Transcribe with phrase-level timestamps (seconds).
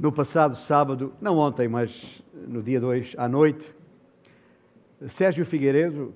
[0.00, 3.70] no passado sábado, não ontem, mas no dia 2 à noite,
[5.06, 6.14] Sérgio Figueiredo,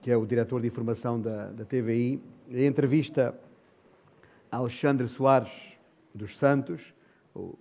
[0.00, 3.38] que é o diretor de informação da, da TVI, em entrevista
[4.50, 5.52] a Alexandre Soares
[6.14, 6.94] dos Santos,
[7.34, 7.58] o,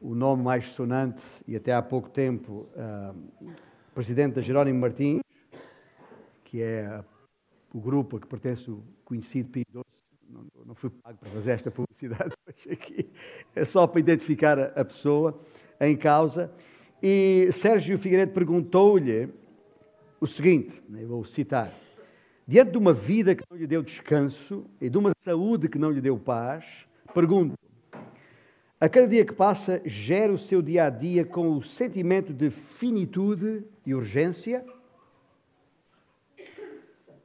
[0.00, 3.52] o nome mais sonante e até há pouco tempo uh,
[3.94, 5.20] presidente da Jerónimo Martins,
[6.44, 7.04] que é
[7.74, 9.87] o grupo a que pertence o conhecido Doce,
[10.68, 13.08] não, fui pago para fazer esta publicidade, mas aqui
[13.56, 15.40] é só para identificar a, a pessoa
[15.80, 16.52] em causa.
[17.02, 19.30] E Sérgio Figueiredo perguntou-lhe
[20.20, 21.72] o seguinte, né, vou citar,
[22.46, 25.90] diante de uma vida que não lhe deu descanso e de uma saúde que não
[25.90, 26.66] lhe deu paz,
[27.14, 27.56] pergunto,
[28.78, 32.50] a cada dia que passa, gera o seu dia a dia com o sentimento de
[32.50, 34.64] finitude e urgência?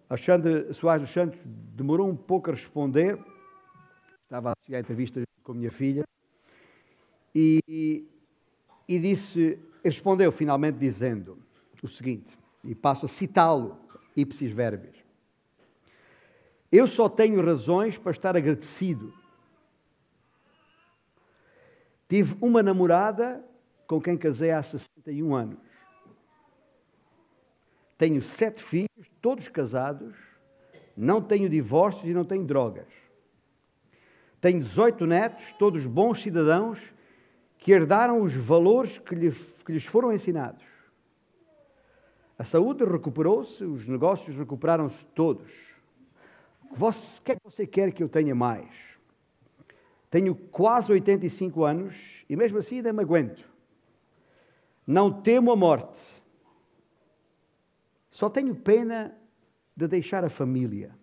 [0.10, 3.20] Alexandre Soares dos Santos demorou um pouco a responder.
[4.34, 6.04] Estava a chegar a entrevista com a minha filha.
[7.36, 8.04] E,
[8.88, 11.38] e disse, respondeu finalmente dizendo
[11.84, 13.78] o seguinte, e passo a citá-lo,
[14.18, 14.96] ipsis verbis.
[16.72, 19.14] Eu só tenho razões para estar agradecido.
[22.10, 23.48] Tive uma namorada
[23.86, 25.60] com quem casei há 61 anos.
[28.00, 30.16] Tenho sete filhos, todos casados,
[30.98, 33.03] não tenho divórcios e não tenho drogas.
[34.44, 36.78] Tenho 18 netos, todos bons cidadãos,
[37.58, 40.66] que herdaram os valores que lhes, que lhes foram ensinados.
[42.38, 45.50] A saúde recuperou-se, os negócios recuperaram-se todos.
[46.70, 46.92] O
[47.24, 48.68] que é que você quer que eu tenha mais?
[50.10, 53.48] Tenho quase 85 anos e mesmo assim ainda me aguento.
[54.86, 56.02] Não temo a morte
[58.14, 59.12] só tenho pena
[59.76, 60.96] de deixar a família.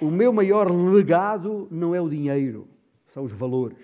[0.00, 2.68] O meu maior legado não é o dinheiro,
[3.08, 3.78] são os valores.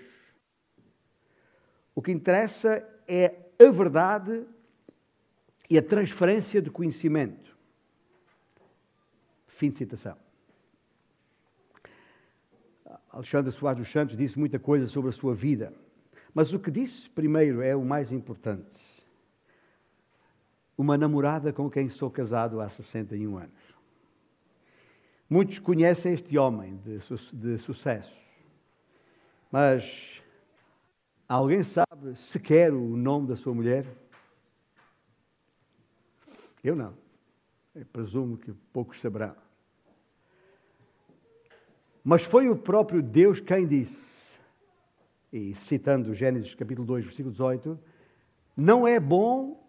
[1.93, 4.45] O que interessa é a verdade
[5.69, 7.55] e a transferência de conhecimento.
[9.47, 10.17] Fim de citação.
[13.09, 15.73] Alexandre Soares dos Santos disse muita coisa sobre a sua vida,
[16.33, 18.95] mas o que disse primeiro é o mais importante
[20.77, 23.64] uma namorada com quem sou casado há 61 anos.
[25.29, 26.99] Muitos conhecem este homem de,
[27.33, 28.15] de sucesso,
[29.51, 30.21] mas
[31.27, 33.87] alguém sabe sequer o nome da sua mulher?
[36.63, 36.93] Eu não.
[37.73, 39.35] Eu presumo que poucos saberão.
[42.03, 44.37] Mas foi o próprio Deus quem disse,
[45.33, 47.79] e citando Gênesis capítulo 2, versículo 18,
[48.55, 49.67] não é bom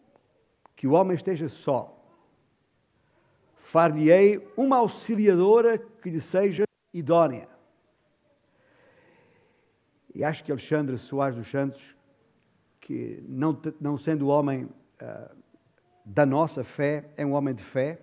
[0.77, 1.96] que o homem esteja só.
[3.77, 6.65] Far-lhe-ei uma auxiliadora que lhe seja
[6.95, 7.47] idónea.
[10.15, 11.95] E acho que Alexandre Soares dos Santos,
[12.81, 15.37] que não, não sendo homem uh,
[16.07, 18.01] da nossa fé, é um homem de fé,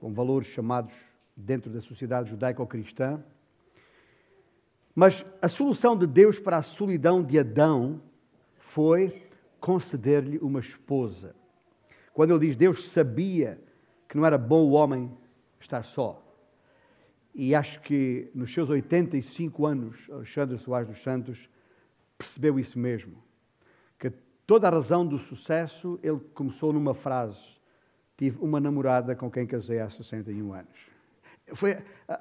[0.00, 0.94] com valores chamados
[1.36, 3.22] dentro da sociedade judaico-cristã.
[4.94, 8.00] Mas a solução de Deus para a solidão de Adão
[8.56, 9.28] foi
[9.60, 11.36] conceder-lhe uma esposa.
[12.14, 13.62] Quando ele diz Deus sabia
[14.14, 15.10] que não era bom o homem
[15.58, 16.24] estar só.
[17.34, 21.50] E acho que nos seus 85 anos, Alexandre Soares dos Santos
[22.16, 23.16] percebeu isso mesmo.
[23.98, 24.12] Que
[24.46, 27.56] toda a razão do sucesso ele começou numa frase:
[28.16, 30.78] Tive uma namorada com quem casei há 61 anos.
[31.52, 32.14] Foi a,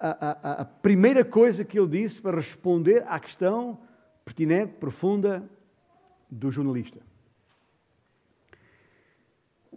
[0.49, 3.79] a, a primeira coisa que ele disse para responder à questão
[4.25, 5.47] pertinente, profunda
[6.27, 7.12] do jornalista.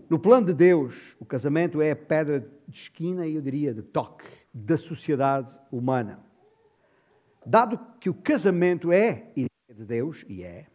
[0.09, 4.25] No plano de Deus, o casamento é a pedra de esquina eu diria de toque
[4.55, 6.21] da sociedade humana.
[7.45, 10.67] Dado que o casamento é ideia de Deus, e é,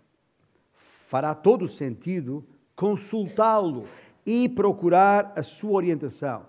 [0.74, 3.88] fará todo o sentido consultá-lo
[4.26, 6.46] e procurar a sua orientação,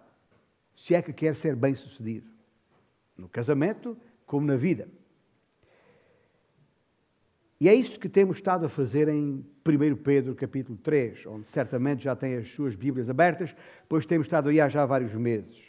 [0.75, 2.31] se é que quer ser bem-sucedido,
[3.17, 4.89] no casamento como na vida.
[7.63, 12.03] E é isso que temos estado a fazer em 1 Pedro capítulo 3, onde certamente
[12.03, 13.55] já tem as suas Bíblias abertas,
[13.89, 15.63] pois temos estado aí há já vários meses.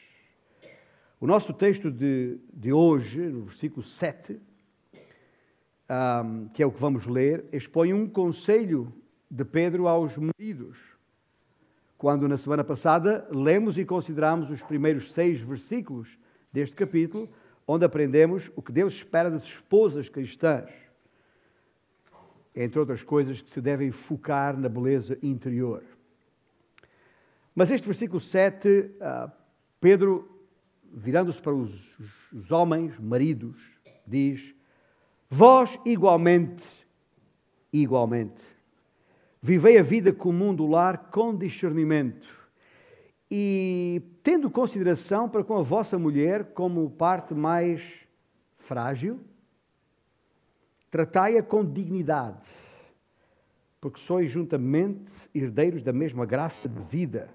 [1.22, 4.42] O nosso texto de, de hoje, no versículo 7,
[4.98, 8.92] um, que é o que vamos ler, expõe um conselho
[9.30, 10.80] de Pedro aos maridos.
[11.96, 16.18] Quando na semana passada lemos e consideramos os primeiros seis versículos
[16.52, 17.30] deste capítulo,
[17.68, 20.72] onde aprendemos o que Deus espera das esposas cristãs
[22.56, 25.84] entre outras coisas, que se devem focar na beleza interior.
[27.56, 29.32] Mas este versículo 7, ah,
[29.80, 30.30] Pedro,
[30.92, 31.98] virando-se para os,
[32.52, 33.58] homens, maridos,
[34.06, 34.56] diz:
[35.30, 36.66] Vós igualmente,
[37.72, 38.44] igualmente,
[39.42, 42.28] vivei a vida comum do lar com discernimento
[43.30, 48.08] e tendo consideração para com a vossa mulher como parte mais
[48.58, 49.20] frágil,
[50.94, 52.52] tratai-a com dignidade,
[53.82, 57.32] porque sois juntamente herdeiros da mesma graça de vida,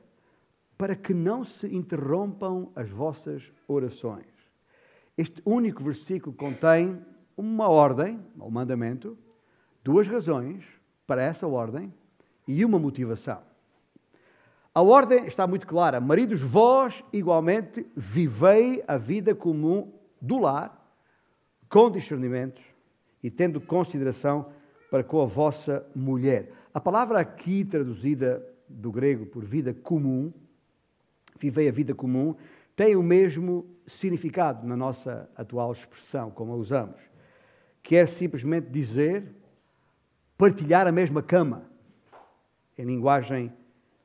[0.77, 4.29] para que não se interrompam as vossas orações.
[5.17, 7.05] Este único versículo contém
[7.37, 9.19] uma ordem, um mandamento,
[9.83, 10.65] duas razões
[11.05, 11.93] para essa ordem
[12.47, 13.43] e uma motivação.
[14.73, 20.97] A ordem está muito clara: maridos, vós igualmente vivei a vida comum do lar,
[21.69, 22.78] com discernimentos
[23.23, 24.47] e tendo consideração
[24.91, 26.53] para com a vossa mulher.
[26.73, 30.33] A palavra aqui traduzida do grego por vida comum,
[31.39, 32.35] vivei a vida comum,
[32.77, 37.01] tem o mesmo significado na nossa atual expressão, como a usamos.
[37.83, 39.25] Quer simplesmente dizer
[40.37, 41.65] partilhar a mesma cama,
[42.77, 43.53] em linguagem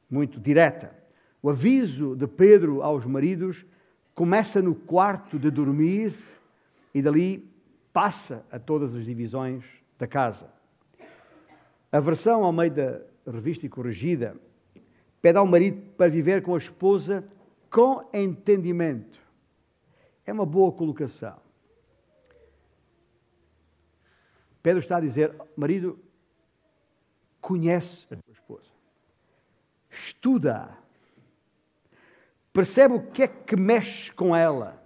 [0.09, 0.95] muito direta.
[1.42, 3.66] O aviso de Pedro aos maridos
[4.16, 6.16] começa no quarto de dormir
[6.94, 7.53] e dali
[7.94, 9.63] passa a todas as divisões
[9.98, 10.51] da casa.
[11.92, 13.01] A versão ao meio da
[13.31, 14.36] revista e corrigida
[15.22, 17.24] pede ao marido para viver com a esposa
[17.69, 19.19] com entendimento.
[20.25, 21.38] É uma boa colocação.
[24.63, 26.00] Pedro está a dizer: marido,
[27.40, 28.72] conhece a tua esposa,
[29.90, 30.78] estuda,
[32.51, 34.82] percebe o que é que mexe com ela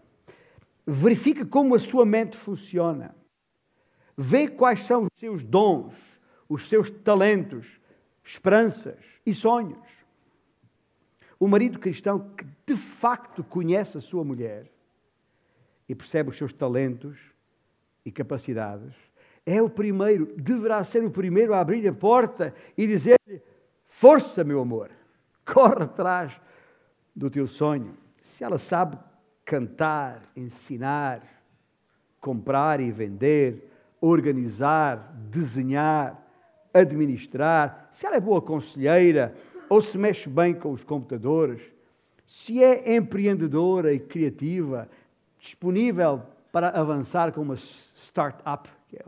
[0.87, 3.13] verifica como a sua mente funciona,
[4.15, 5.93] vê quais são os seus dons,
[6.47, 7.77] os seus talentos,
[8.23, 9.85] esperanças e sonhos.
[11.37, 14.71] O marido cristão que de facto conhece a sua mulher
[15.89, 17.19] e percebe os seus talentos
[18.05, 18.95] e capacidades,
[19.45, 23.41] é o primeiro, deverá ser o primeiro a abrir a porta e dizer-lhe:
[23.85, 24.89] Força, meu amor,
[25.45, 26.39] corre atrás
[27.15, 27.97] do teu sonho.
[28.21, 28.97] Se ela sabe
[29.47, 31.23] cantar, ensinar,
[32.19, 33.71] comprar e vender,
[34.01, 36.21] organizar, desenhar,
[36.73, 39.33] administrar, se ela é boa conselheira
[39.69, 41.61] ou se mexe bem com os computadores,
[42.25, 44.89] se é empreendedora e criativa,
[45.39, 46.21] disponível
[46.51, 49.05] para avançar com uma startup, que é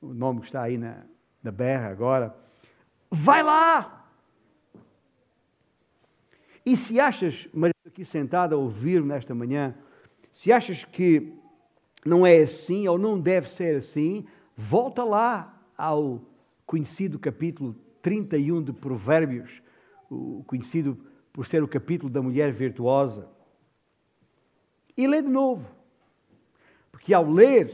[0.00, 0.98] o nome que está aí na,
[1.42, 2.36] na berra agora,
[3.10, 4.05] vai lá!
[6.66, 9.72] E se achas, Maria, aqui sentada a ouvir nesta manhã,
[10.32, 11.32] se achas que
[12.04, 14.26] não é assim ou não deve ser assim,
[14.56, 16.20] volta lá ao
[16.66, 19.62] conhecido capítulo 31 de Provérbios,
[20.44, 20.98] conhecido
[21.32, 23.28] por ser o capítulo da mulher virtuosa.
[24.96, 25.70] E lê de novo.
[26.90, 27.72] Porque ao ler,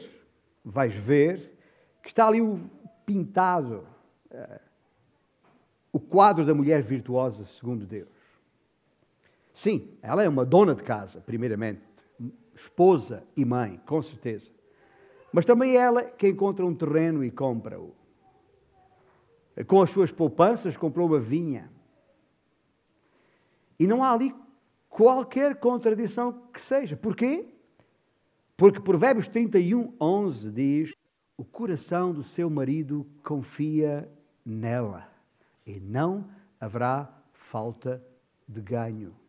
[0.62, 1.58] vais ver
[2.02, 2.60] que está ali o
[3.06, 3.86] pintado,
[4.30, 4.60] uh,
[5.92, 8.11] o quadro da mulher virtuosa, segundo Deus.
[9.52, 11.82] Sim, ela é uma dona de casa, primeiramente,
[12.54, 14.50] esposa e mãe, com certeza.
[15.32, 17.94] Mas também ela que encontra um terreno e compra-o.
[19.66, 21.70] Com as suas poupanças, comprou uma vinha.
[23.78, 24.34] E não há ali
[24.88, 26.96] qualquer contradição que seja.
[26.96, 27.46] Porquê?
[28.56, 30.92] Porque Provérbios 31, 11 diz:
[31.36, 34.08] O coração do seu marido confia
[34.44, 35.08] nela,
[35.66, 36.28] e não
[36.60, 38.02] haverá falta
[38.46, 39.21] de ganho.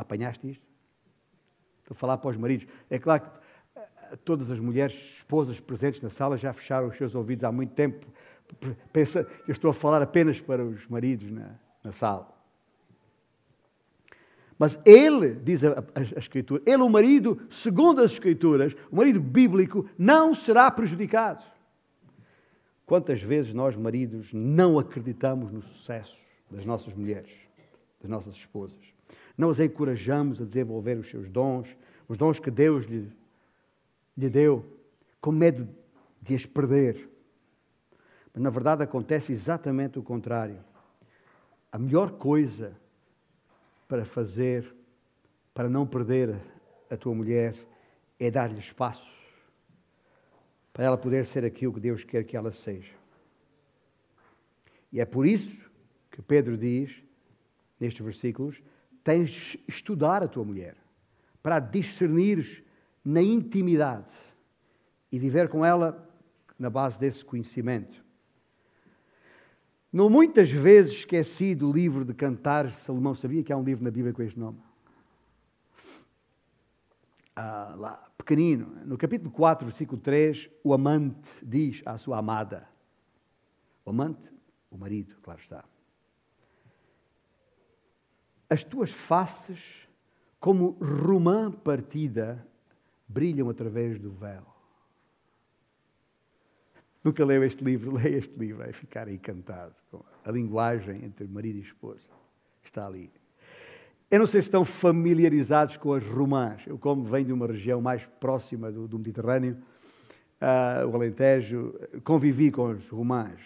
[0.00, 0.64] Apanhaste isto?
[1.80, 2.66] Estou a falar para os maridos.
[2.88, 3.30] É claro que
[3.76, 7.74] eh, todas as mulheres, esposas presentes na sala já fecharam os seus ouvidos há muito
[7.74, 8.06] tempo.
[8.92, 11.54] Pensa eu estou a falar apenas para os maridos na,
[11.84, 12.40] na sala.
[14.58, 19.18] Mas ele, diz a, a, a, Escritura, ele, o marido, segundo as Escrituras, o marido
[19.18, 21.42] bíblico, não será prejudicado.
[22.84, 26.18] Quantas vezes nós, maridos, não acreditamos no sucesso
[26.50, 27.30] das nossas mulheres,
[28.02, 28.89] das nossas esposas?
[29.40, 33.10] Não as encorajamos a desenvolver os seus dons, os dons que Deus lhe,
[34.16, 34.64] lhe deu,
[35.20, 35.68] com medo
[36.20, 37.08] de as perder.
[38.32, 40.62] Mas na verdade acontece exatamente o contrário.
[41.72, 42.76] A melhor coisa
[43.88, 44.74] para fazer,
[45.54, 46.36] para não perder
[46.90, 47.54] a tua mulher,
[48.18, 49.10] é dar-lhe espaço
[50.72, 52.94] para ela poder ser aquilo que Deus quer que ela seja.
[54.92, 55.68] E é por isso
[56.10, 57.02] que Pedro diz,
[57.78, 58.62] nestes versículos,
[59.02, 60.76] tens de estudar a tua mulher
[61.42, 62.62] para discernires
[63.04, 64.12] na intimidade
[65.10, 66.08] e viver com ela
[66.58, 68.04] na base desse conhecimento.
[69.92, 73.90] Não muitas vezes esqueci do livro de Cantares, Salomão sabia que há um livro na
[73.90, 74.58] Bíblia com este nome.
[77.34, 78.66] ah, lá, pequenino.
[78.84, 82.68] No capítulo 4, versículo 3, o amante diz à sua amada:
[83.84, 84.30] O amante,
[84.70, 85.64] o marido, claro está.
[88.50, 89.88] As tuas faces,
[90.38, 92.46] como romã partida,
[93.08, 94.42] brilham através do véu.
[97.02, 101.58] Nunca leu este livro, leia este livro, vai ficar encantado com a linguagem entre marido
[101.58, 102.10] e esposa
[102.62, 103.10] está ali.
[104.10, 106.62] Eu não sei se estão familiarizados com as romãs.
[106.66, 109.56] Eu, como venho de uma região mais próxima do, do Mediterrâneo,
[110.40, 113.40] uh, o Alentejo, convivi com os romãs.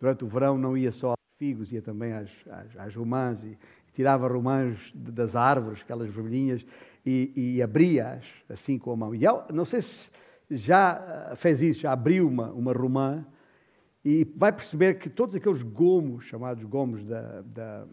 [0.00, 3.56] Durante o verão não ia só aos figos, ia também às, às, às romãs e,
[3.94, 6.64] tirava romãs das árvores, aquelas vermelhinhas,
[7.04, 9.14] e, e abria-as assim com a mão.
[9.14, 10.10] E eu, não sei se
[10.50, 13.24] já ah, fez isso, já abriu uma, uma romã,
[14.04, 17.86] e vai perceber que todos aqueles gomos, chamados gomos da, da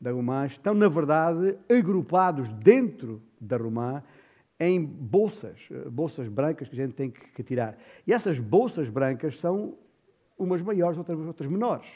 [0.00, 4.02] da romã estão, na verdade, agrupados dentro da romã
[4.58, 7.76] em bolsas, eh, bolsas brancas que a gente tem que, tirar.
[8.06, 9.74] E essas bolsas brancas são
[10.38, 11.88] umas maiores, outras, outras menores.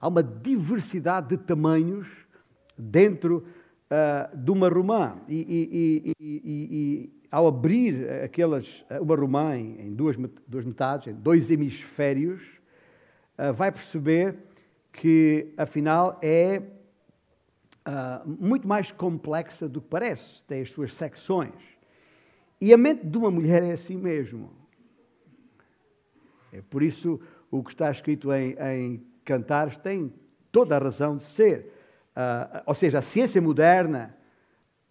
[0.00, 2.08] Há uma diversidade de tamanhos
[2.76, 3.44] dentro
[3.90, 5.16] uh, de uma romã.
[5.28, 10.16] E, e, e, e, ao abrir aquelas, uma romã em, em duas,
[10.46, 12.42] duas metades, em dois hemisférios,
[13.38, 14.36] uh, vai perceber
[14.92, 16.62] que, afinal, é
[17.86, 21.74] uh, muito mais complexa do que parece, tem as suas secções.
[22.60, 24.50] E a mente de uma mulher é assim mesmo.
[26.52, 30.12] É por isso o que está escrito em, em Cantares tem
[30.52, 31.72] toda a razão de ser.
[32.16, 34.16] Uh, ou seja, a ciência moderna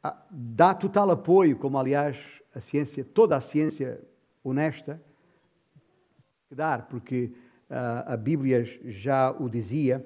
[0.06, 2.18] uh, dá total apoio, como aliás
[2.54, 4.02] a ciência, toda a ciência
[4.44, 5.02] honesta,
[6.52, 7.32] dar, porque
[7.70, 10.06] uh, a Bíblia já o dizia,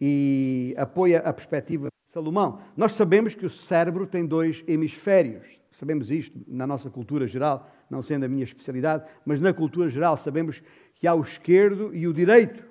[0.00, 2.60] e apoia a perspectiva Salomão.
[2.76, 5.46] Nós sabemos que o cérebro tem dois hemisférios.
[5.72, 10.16] Sabemos isto na nossa cultura geral, não sendo a minha especialidade, mas na cultura geral
[10.16, 10.62] sabemos
[10.94, 12.64] que há o esquerdo e o direito.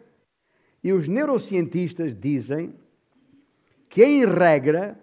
[0.83, 2.73] E os neurocientistas dizem
[3.93, 4.99] que, em regra,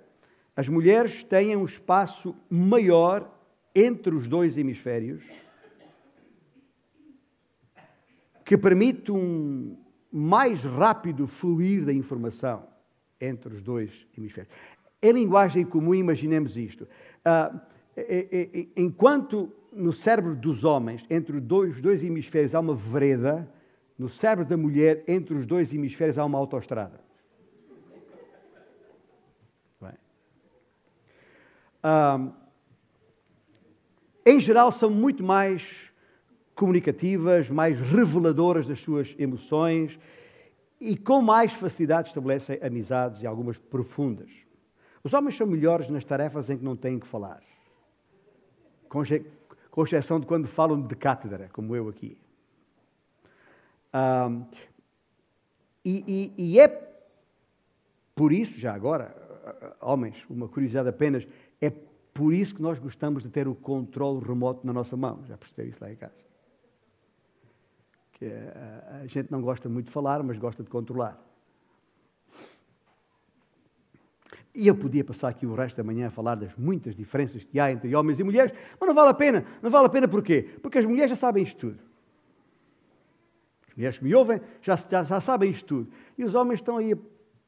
[0.57, 3.33] as mulheres têm um espaço maior
[3.73, 5.23] entre os dois hemisférios
[8.45, 9.77] que permite um
[10.11, 12.67] mais rápido fluir da informação
[13.21, 14.53] entre os dois hemisférios.
[15.01, 16.83] Em linguagem comum, imaginemos isto.
[17.25, 17.61] Uh,
[18.77, 23.49] enquanto no cérebro dos homens, entre os dois, dois hemisférios, há uma vereda,
[23.97, 27.09] no cérebro da mulher, entre os dois hemisférios, há uma autoestrada.
[31.83, 32.33] Uh,
[34.25, 35.91] em geral, são muito mais
[36.55, 39.99] comunicativas, mais reveladoras das suas emoções
[40.81, 44.31] e com mais facilidade estabelecem amizades e algumas profundas.
[45.03, 47.43] Os homens são melhores nas tarefas em que não têm que falar,
[48.89, 49.03] com,
[49.71, 52.19] com exceção de quando falam de cátedra, como eu aqui.
[53.95, 54.45] Um,
[55.83, 56.05] e,
[56.37, 56.69] e, e é
[58.15, 59.17] por isso, já agora,
[59.81, 61.27] homens, uma curiosidade apenas,
[61.61, 61.71] é
[62.13, 65.25] por isso que nós gostamos de ter o controle remoto na nossa mão.
[65.27, 66.31] Já perceberam isso lá em casa?
[68.21, 71.19] que a gente não gosta muito de falar, mas gosta de controlar.
[74.55, 77.59] E eu podia passar aqui o resto da manhã a falar das muitas diferenças que
[77.59, 79.47] há entre homens e mulheres, mas não vale a pena.
[79.63, 80.43] Não vale a pena porquê?
[80.61, 81.79] Porque as mulheres já sabem isto tudo.
[83.69, 85.93] As mulheres que me ouvem já, já, já sabem isto tudo.
[86.19, 86.97] E os homens estão aí a,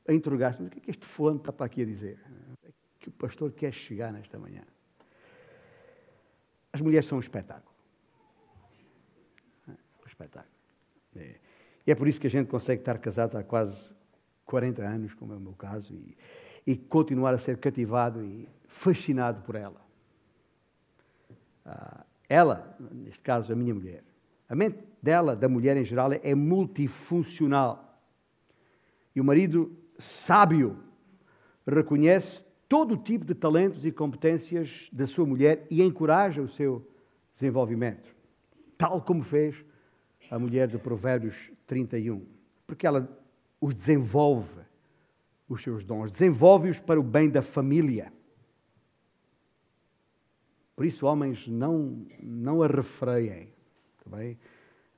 [0.08, 2.18] a interrogar-se: mas o que é que este fulano está para aqui a dizer?
[3.02, 4.62] É que o pastor quer chegar nesta manhã?
[6.72, 7.74] As mulheres são um espetáculo.
[9.68, 10.54] Um espetáculo.
[11.16, 11.34] É.
[11.84, 13.76] E é por isso que a gente consegue estar casados há quase
[14.46, 16.16] 40 anos, como é o meu caso, e,
[16.64, 19.84] e continuar a ser cativado e fascinado por ela.
[21.66, 24.04] Ah, ela, neste caso a minha mulher,
[24.48, 28.00] a mente dela, da mulher em geral, é multifuncional.
[29.14, 30.78] E o marido sábio
[31.66, 32.42] reconhece
[32.72, 36.82] todo o tipo de talentos e competências da sua mulher e encoraja o seu
[37.30, 38.16] desenvolvimento,
[38.78, 39.62] tal como fez
[40.30, 42.24] a mulher de Provérbios 31,
[42.66, 43.14] porque ela
[43.60, 44.62] os desenvolve,
[45.46, 48.10] os seus dons, desenvolve-os para o bem da família.
[50.74, 53.52] Por isso, homens, não, não a refreiem.
[54.02, 54.18] Tá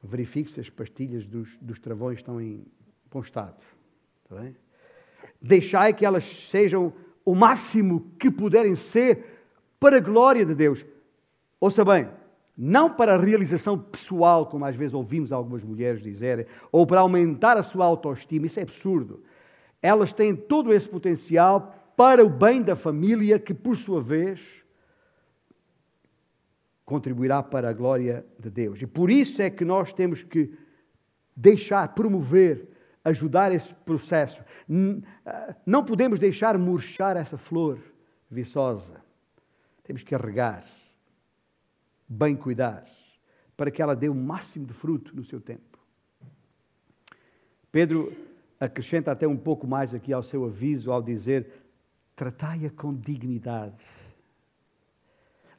[0.01, 2.65] Verifique se as pastilhas dos, dos travões estão em
[3.11, 3.61] bom estado.
[4.29, 4.57] Tá bem?
[5.43, 6.93] Deixai que elas sejam
[7.25, 9.25] o máximo que puderem ser
[9.81, 10.85] para a glória de Deus.
[11.61, 12.09] Ouça bem,
[12.57, 17.57] não para a realização pessoal, como às vezes ouvimos algumas mulheres dizerem, ou para aumentar
[17.57, 19.23] a sua autoestima, isso é absurdo.
[19.83, 24.41] Elas têm todo esse potencial para o bem da família, que por sua vez
[26.85, 28.81] contribuirá para a glória de Deus.
[28.83, 30.53] E por isso é que nós temos que
[31.35, 32.69] deixar, promover,
[33.05, 34.43] ajudar esse processo.
[35.27, 37.79] Ah, não podemos deixar murchar essa flor
[38.31, 39.03] viçosa.
[39.83, 40.65] Temos que regar,
[42.09, 42.85] bem cuidar,
[43.57, 45.79] para que ela dê o máximo de fruto no seu tempo.
[47.71, 48.17] Pedro
[48.59, 51.47] acrescenta até um pouco mais aqui ao seu aviso ao dizer:
[52.17, 53.85] tratai-a com dignidade.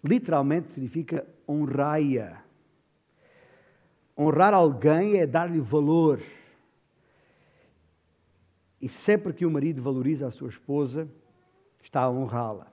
[0.04, 2.44] Literalmente significa honrai-a.
[4.18, 6.22] Honrar alguém é dar-lhe valor.
[8.82, 11.10] E sempre que o marido valoriza a sua esposa,
[11.82, 12.72] está a honrá-la.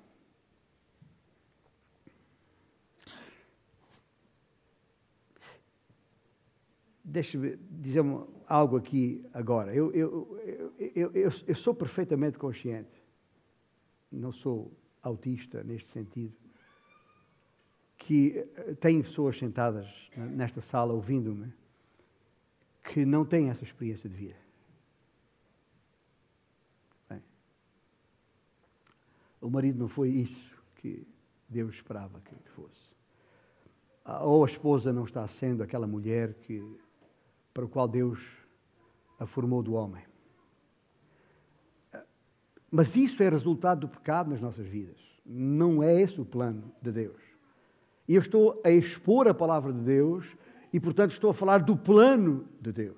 [7.05, 8.03] Deixe-me dizer
[8.47, 9.75] algo aqui agora.
[9.75, 10.39] Eu, eu,
[10.95, 11.13] eu,
[11.47, 13.03] eu, sou perfeitamente consciente,
[14.11, 16.35] não sou autista neste sentido,
[17.99, 21.53] que eh, tem pessoas sentadas nesta sala ouvindo-me
[22.83, 24.37] que não têm essa experiência de vida.
[29.43, 31.07] O marido não foi isso que
[31.49, 32.93] Deus esperava que fosse.
[34.05, 36.65] Ah, ou a esposa não está sendo aquela mulher que,
[37.53, 38.25] para o qual Deus
[39.19, 40.05] a formou do homem.
[42.71, 44.99] Mas isso é resultado do pecado nas nossas vidas.
[45.27, 47.21] Não é esse o plano de Deus.
[48.09, 50.35] E eu estou a expor a palavra de Deus
[50.73, 52.97] e, portanto, estou a falar do plano de Deus.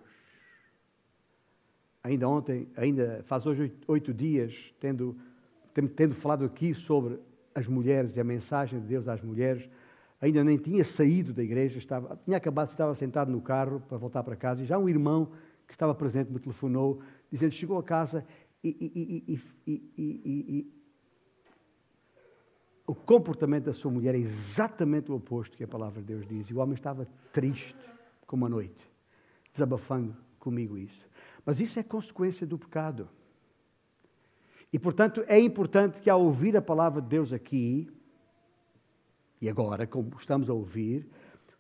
[2.03, 5.19] Ainda ontem, ainda faz hoje oito dias, tendo,
[5.97, 7.19] tendo falado aqui sobre
[7.55, 9.69] as mulheres e a mensagem de Deus às mulheres,
[10.21, 14.23] ainda nem tinha saído da igreja, estava, tinha acabado, estava sentado no carro para voltar
[14.23, 15.31] para casa e já um irmão
[15.67, 17.01] que estava presente me telefonou,
[17.31, 18.25] dizendo chegou a casa
[18.63, 20.73] e, e, e,
[22.87, 26.49] o comportamento da sua mulher é exatamente o oposto que a palavra de Deus diz.
[26.49, 27.75] E o homem estava triste
[28.27, 28.91] como a noite,
[29.53, 31.07] desabafando comigo isso.
[31.45, 33.09] Mas isso é consequência do pecado.
[34.75, 37.89] E, portanto, é importante que ao ouvir a palavra de Deus aqui,
[39.41, 41.07] e agora, como estamos a ouvir,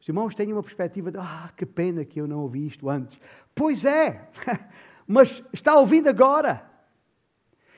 [0.00, 3.16] os irmãos tenham uma perspectiva de, ah, que pena que eu não ouvi isto antes.
[3.54, 4.30] Pois é,
[5.06, 6.68] mas está ouvindo agora.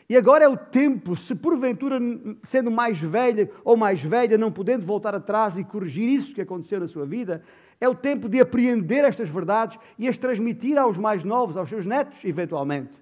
[0.09, 1.99] E agora é o tempo, se porventura,
[2.43, 6.81] sendo mais velha ou mais velha, não podendo voltar atrás e corrigir isso que aconteceu
[6.81, 7.43] na sua vida,
[7.79, 11.85] é o tempo de apreender estas verdades e as transmitir aos mais novos, aos seus
[11.85, 12.99] netos, eventualmente,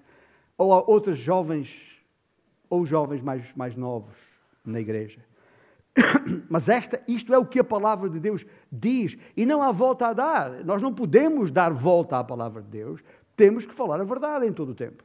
[0.57, 1.94] ou a outros jovens
[2.75, 4.15] ou jovens mais, mais novos
[4.63, 5.19] na igreja.
[6.49, 10.07] Mas esta, isto é o que a palavra de Deus diz e não há volta
[10.07, 10.63] a dar.
[10.65, 13.01] Nós não podemos dar volta à palavra de Deus,
[13.35, 15.03] temos que falar a verdade em todo o tempo.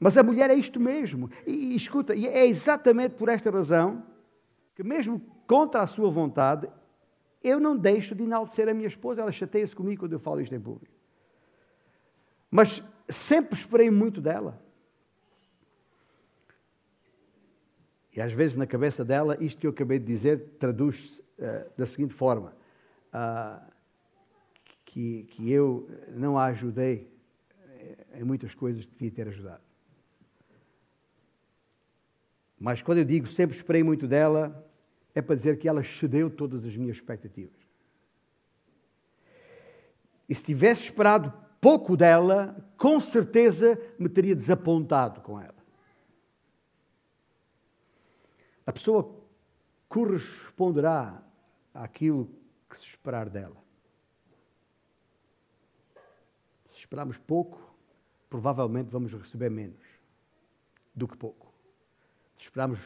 [0.00, 1.30] Mas a mulher é isto mesmo.
[1.46, 4.04] E, e escuta, e é exatamente por esta razão
[4.74, 6.68] que, mesmo contra a sua vontade,
[7.42, 9.22] eu não deixo de enaltecer a minha esposa.
[9.22, 10.94] Ela chateia-se comigo quando eu falo isto em público.
[12.50, 14.60] Mas sempre esperei muito dela.
[18.18, 21.86] E às vezes na cabeça dela, isto que eu acabei de dizer traduz-se uh, da
[21.86, 22.52] seguinte forma:
[23.14, 23.64] uh,
[24.84, 27.16] que, que eu não a ajudei
[28.14, 29.62] em muitas coisas que devia ter ajudado.
[32.58, 34.68] Mas quando eu digo sempre esperei muito dela,
[35.14, 37.60] é para dizer que ela cedeu todas as minhas expectativas.
[40.28, 45.57] E se tivesse esperado pouco dela, com certeza me teria desapontado com ela.
[48.68, 49.10] A pessoa
[49.88, 51.22] corresponderá
[51.72, 52.28] àquilo
[52.68, 53.56] que se esperar dela.
[56.70, 57.58] Se esperarmos pouco,
[58.28, 59.80] provavelmente vamos receber menos
[60.94, 61.48] do que pouco
[62.38, 62.80] esperamos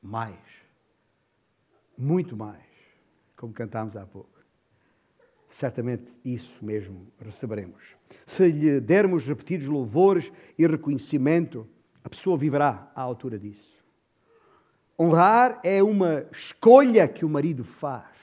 [0.00, 0.38] mais,
[1.98, 2.64] muito mais,
[3.36, 4.30] como cantámos há pouco.
[5.48, 7.96] Certamente isso mesmo receberemos.
[8.26, 11.68] Se lhe dermos repetidos louvores e reconhecimento,
[12.02, 13.83] a pessoa viverá à altura disso.
[14.98, 18.16] Honrar é uma escolha que o marido faz,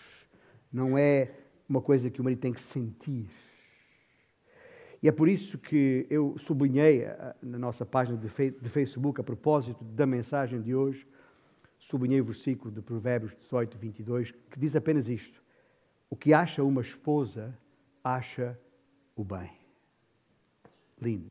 [0.71, 1.31] não é
[1.67, 3.29] uma coisa que o marido tem que sentir.
[5.03, 9.83] E é por isso que eu sublinhei eh, na nossa página de Facebook, a propósito
[9.83, 11.07] da mensagem de hoje,
[11.79, 15.41] sublinhei o versículo de Provérbios 18, 22, que diz apenas isto:
[16.09, 17.57] O que acha uma esposa,
[18.03, 18.57] acha
[19.15, 19.51] o bem.
[21.01, 21.27] Lindo.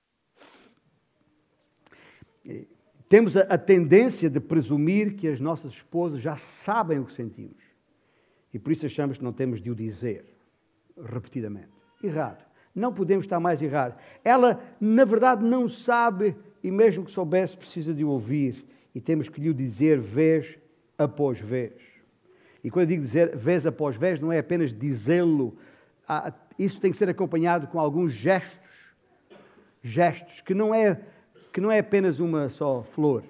[3.11, 7.61] Temos a, tendência de presumir que as nossas esposas já sabem o que sentimos.
[8.55, 10.25] E por isso achamos que não temos de o dizer
[10.97, 11.71] repetidamente.
[12.01, 12.45] Errado.
[12.73, 13.99] Não podemos estar mais errados.
[14.25, 18.65] Ela, na verdade, não sabe e, mesmo que soubesse, precisa de ouvir.
[18.95, 20.57] E temos que lhe dizer vez
[20.97, 21.73] após vez.
[22.63, 25.59] E quando eu digo dizer vez após vez, não é apenas dizê-lo,
[26.57, 28.95] isso tem que ser acompanhado com alguns gestos.
[29.83, 31.01] Gestos, que não é,
[31.53, 33.25] que não é apenas uma só flor,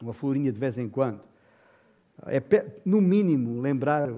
[0.00, 1.20] uma florinha de vez em quando.
[2.26, 2.40] É,
[2.84, 4.10] no mínimo, lembrar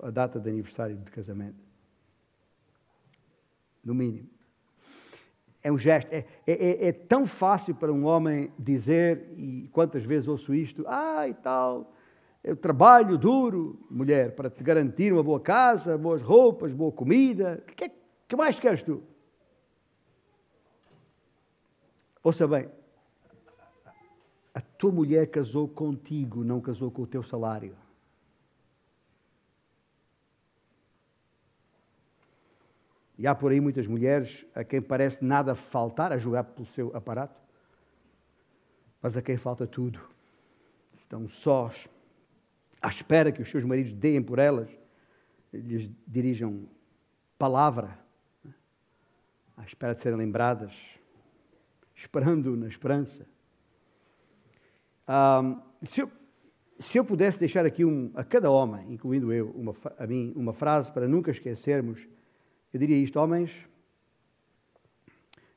[0.00, 1.58] a data de aniversário de casamento.
[3.84, 4.28] No mínimo.
[5.62, 6.12] É um gesto.
[6.12, 10.84] É, é, é, é tão fácil para um homem dizer, e quantas vezes ouço isto,
[10.86, 11.92] ah, e tal,
[12.42, 17.62] eu trabalho duro, mulher, para te garantir uma boa casa, boas roupas, boa comida.
[17.68, 17.90] O que,
[18.26, 19.02] que mais queres tu?
[22.28, 22.68] Ouça bem,
[24.52, 27.74] a tua mulher casou contigo, não casou com o teu salário.
[33.16, 36.94] E há por aí muitas mulheres a quem parece nada faltar, a julgar pelo seu
[36.94, 37.40] aparato,
[39.00, 39.98] mas a quem falta tudo.
[40.98, 41.88] Estão sós,
[42.82, 44.68] à espera que os seus maridos deem por elas,
[45.50, 46.68] lhes dirijam
[47.38, 47.98] palavra,
[49.56, 50.97] à espera de serem lembradas,
[51.98, 53.26] esperando na esperança.
[55.08, 56.10] Um, se, eu,
[56.78, 60.52] se eu pudesse deixar aqui um, a cada homem, incluindo eu, uma, a mim, uma
[60.52, 62.06] frase para nunca esquecermos,
[62.72, 63.50] eu diria isto, homens,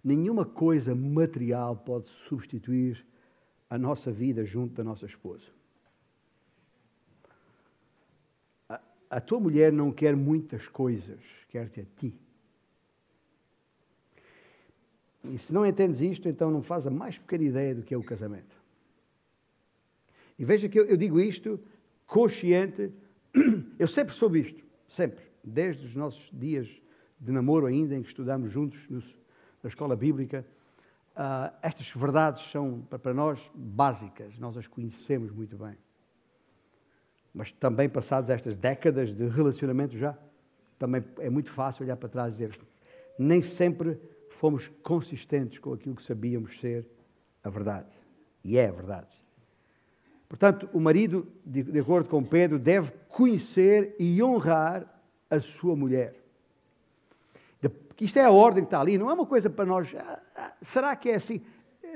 [0.03, 3.05] nenhuma coisa material pode substituir
[3.69, 5.45] a nossa vida junto da nossa esposa.
[8.67, 12.19] A, a tua mulher não quer muitas coisas, quer-te a ti.
[15.23, 17.97] E se não entendes isto, então não faz a mais pequena ideia do que é
[17.97, 18.59] o casamento.
[20.37, 21.59] E veja que eu, eu digo isto
[22.07, 22.91] consciente,
[23.77, 26.67] eu sempre soube isto, sempre, desde os nossos dias
[27.19, 28.99] de namoro ainda, em que estudamos juntos no,
[29.61, 30.45] na escola bíblica,
[31.15, 35.77] uh, estas verdades são para nós básicas, nós as conhecemos muito bem.
[37.33, 40.17] Mas também passadas estas décadas de relacionamento já,
[40.79, 42.59] também é muito fácil olhar para trás e dizer,
[43.17, 43.99] nem sempre
[44.41, 46.85] fomos consistentes com aquilo que sabíamos ser
[47.43, 47.95] a verdade.
[48.43, 49.15] E é a verdade.
[50.27, 54.85] Portanto, o marido, de, acordo com Pedro, deve conhecer e honrar
[55.29, 56.21] a sua mulher
[58.01, 59.93] isto é a ordem que está ali, não é uma coisa para nós.
[59.95, 61.41] Ah, ah, será que é assim?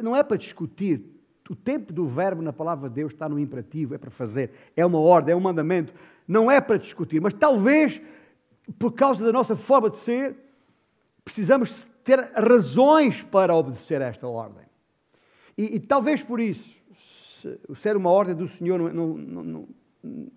[0.02, 1.02] Não é para discutir.
[1.50, 4.86] O tempo do verbo na palavra de Deus está no imperativo, é para fazer, é
[4.86, 5.94] uma ordem, é um mandamento.
[6.28, 8.02] Não é para discutir, mas talvez
[8.80, 10.36] por causa da nossa forma de ser,
[11.24, 14.64] precisamos ter razões para obedecer a esta ordem.
[15.58, 16.78] E, e talvez por isso,
[17.42, 20.28] se, ser uma ordem do Senhor não, não, não,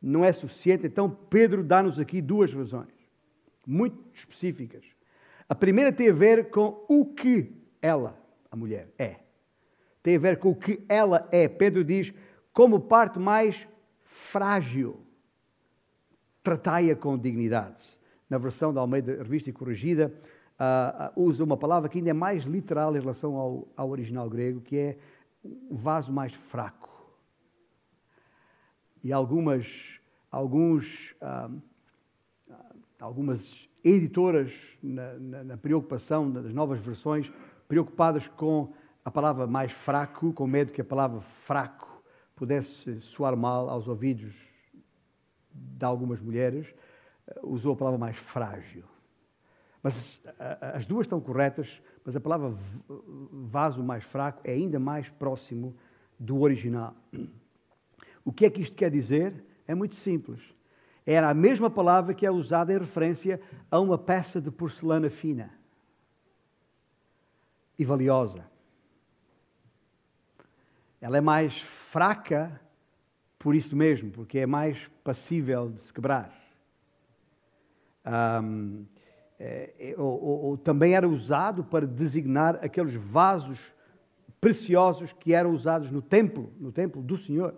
[0.00, 2.88] não é suficiente, então Pedro dá-nos aqui duas razões,
[3.66, 4.82] muito específicas.
[5.46, 7.52] A primeira tem a ver com o que
[7.82, 8.18] ela,
[8.50, 9.16] a mulher, é.
[10.02, 11.46] Tem a ver com o que ela é.
[11.46, 12.14] Pedro diz,
[12.50, 13.68] como parte mais
[14.02, 15.04] frágil,
[16.42, 17.82] tratai-a com dignidade.
[18.28, 20.14] Na versão da Almeida Revista e Corrigida,
[20.60, 24.60] uh, usa uma palavra que ainda é mais literal em relação ao, ao original grego,
[24.60, 24.98] que é
[25.42, 26.90] o vaso mais fraco.
[29.02, 29.98] E algumas,
[30.30, 31.60] alguns, uh,
[33.00, 37.32] algumas editoras, na, na, na, preocupação das novas versões,
[37.66, 42.02] preocupadas com a palavra mais fraco, com medo que a palavra fraco
[42.36, 44.34] pudesse soar mal aos ouvidos
[45.50, 46.74] de algumas mulheres,
[47.42, 48.84] usou a palavra mais frágil.
[49.82, 50.22] Mas
[50.74, 52.54] as duas estão corretas, mas a palavra
[53.32, 55.74] vaso mais fraco é ainda mais próximo
[56.18, 56.94] do original.
[58.24, 59.44] O que é que isto quer dizer?
[59.66, 60.42] É muito simples.
[61.06, 63.40] Era a mesma palavra que é usada em referência
[63.70, 65.50] a uma peça de porcelana fina
[67.78, 68.46] e valiosa.
[71.00, 72.60] Ela é mais fraca
[73.38, 76.30] por isso mesmo, porque é mais passível de se quebrar.
[78.04, 78.84] Um,
[79.42, 83.58] é, é, ou, ou, ou, também era usado para designar aqueles vasos
[84.38, 87.54] preciosos que eram usados no templo, no templo do Senhor.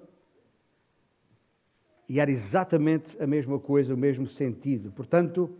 [2.08, 4.92] E era exatamente a mesma coisa, o mesmo sentido.
[4.92, 5.50] Portanto,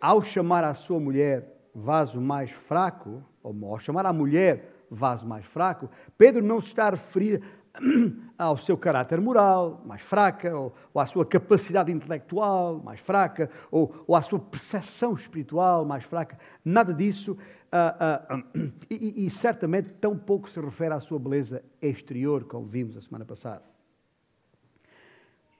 [0.00, 5.44] ao chamar a sua mulher vaso mais fraco, ou ao chamar a mulher vaso mais
[5.44, 7.42] fraco, Pedro não se está a referir
[8.38, 14.04] ao seu caráter moral mais fraca, ou, ou à sua capacidade intelectual mais fraca, ou,
[14.06, 16.38] ou à sua percepção espiritual mais fraca.
[16.64, 17.36] Nada disso.
[17.72, 22.96] Uh, uh, e, e certamente tão pouco se refere à sua beleza exterior, como vimos
[22.96, 23.74] a semana passada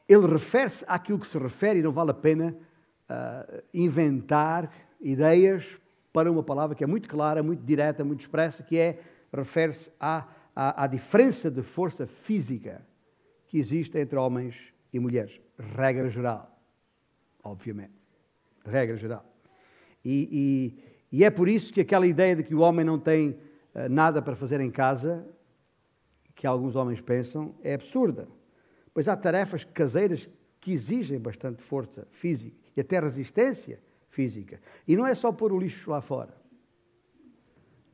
[0.09, 2.55] ele refere-se àquilo que se refere e não vale a pena
[3.09, 5.79] uh, inventar ideias
[6.13, 9.01] para uma palavra que é muito clara, muito direta, muito expressa, que é,
[9.33, 12.87] refere-se à, à, diferença de força física
[13.47, 14.57] que existe entre homens
[14.93, 15.41] e mulheres.
[15.59, 16.59] Regra geral,
[17.43, 17.95] obviamente.
[18.65, 19.25] Regra geral.
[20.05, 20.29] E,
[21.11, 23.89] e, e é por isso que aquela ideia de que o homem não tem uh,
[23.91, 25.27] nada para fazer em casa,
[26.35, 28.29] que alguns homens pensam, é absurda.
[28.93, 30.29] Pois há tarefas caseiras
[30.61, 34.61] que exigem bastante força física e até resistência física.
[34.87, 36.35] E não é só pôr o lixo lá fora,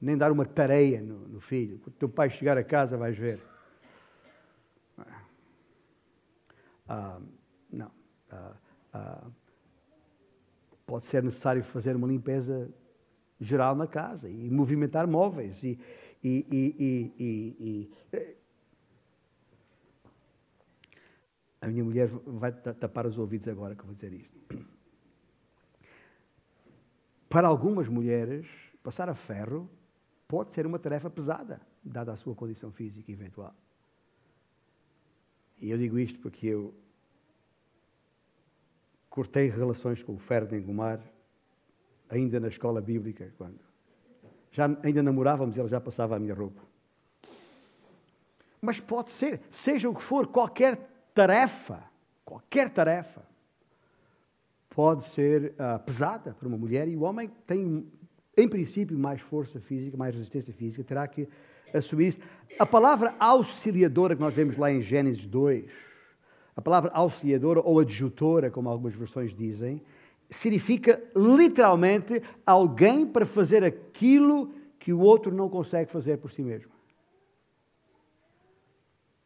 [0.00, 1.78] nem dar uma tareia no, no filho.
[1.78, 3.40] Quando teu pai chegar a casa, vais ver.
[6.88, 7.20] Ah,
[7.70, 7.90] não.
[8.30, 8.56] Ah,
[8.92, 9.26] ah,
[10.86, 12.68] pode ser necessário fazer uma limpeza
[13.38, 15.78] geral na casa e movimentar móveis e,
[16.22, 18.34] e, e, e eh,
[21.60, 24.40] a minha mulher vai tapar os ouvidos agora que eu vou dizer isto.
[27.28, 28.48] Para algumas mulheres,
[28.82, 29.70] passar a ferro
[30.30, 33.52] pode ser uma tarefa pesada, dada a sua condição física eventual.
[35.60, 36.72] E eu digo isto porque eu
[39.08, 41.00] cortei relações com o Ferdinand Gomar
[42.08, 43.58] ainda na escola bíblica, quando
[44.52, 46.62] já ainda namorávamos e ela já passava a minha roupa.
[48.62, 50.78] Mas pode ser, seja o que for, qualquer
[51.12, 51.82] tarefa,
[52.24, 53.24] qualquer tarefa,
[54.68, 57.90] pode ser uh, pesada para uma mulher e o homem tem,
[58.40, 61.28] em princípio, mais força física, mais resistência física, terá que
[61.72, 62.18] assumir isso.
[62.58, 65.64] A palavra auxiliadora que nós vemos lá em Gênesis 2,
[66.56, 69.82] a palavra auxiliadora ou adjutora, como algumas versões dizem,
[70.28, 76.70] significa literalmente alguém para fazer aquilo que o outro não consegue fazer por si mesmo.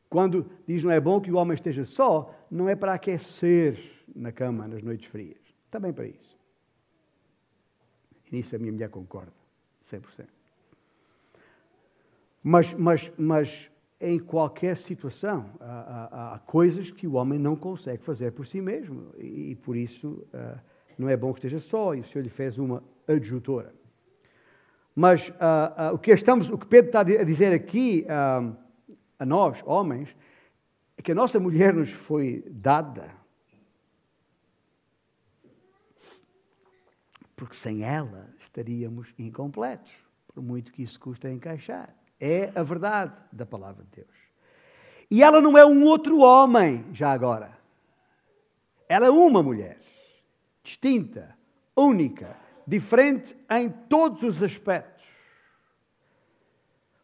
[0.08, 3.78] Quando diz não é bom que o homem esteja só, não é para aquecer
[4.14, 5.38] na cama nas noites frias.
[5.70, 6.33] Também para isso.
[8.34, 9.32] Nisso a minha mulher concorda,
[9.88, 10.26] 100%.
[12.42, 13.70] Mas, mas, mas
[14.00, 18.60] em qualquer situação, há, há, há, coisas que o homem não consegue fazer por si
[18.60, 19.12] mesmo.
[19.16, 20.58] E, e por isso uh,
[20.98, 21.94] não é bom que esteja só.
[21.94, 23.72] E o Senhor lhe fez uma adjutora.
[24.96, 29.62] Mas uh, uh, o, que estamos, o que Pedro está a dizer aqui a nós,
[29.64, 30.14] homens,
[30.98, 33.23] é que a nossa mulher nos foi dada.
[37.44, 39.92] Porque sem ela estaríamos incompletos,
[40.28, 41.94] por muito que isso custa encaixar.
[42.18, 44.16] É a verdade da palavra de Deus.
[45.10, 47.54] E ela não é um outro homem, já agora.
[48.88, 49.78] Ela é uma mulher,
[50.62, 51.36] distinta,
[51.76, 52.34] única,
[52.66, 55.04] diferente em todos os aspectos.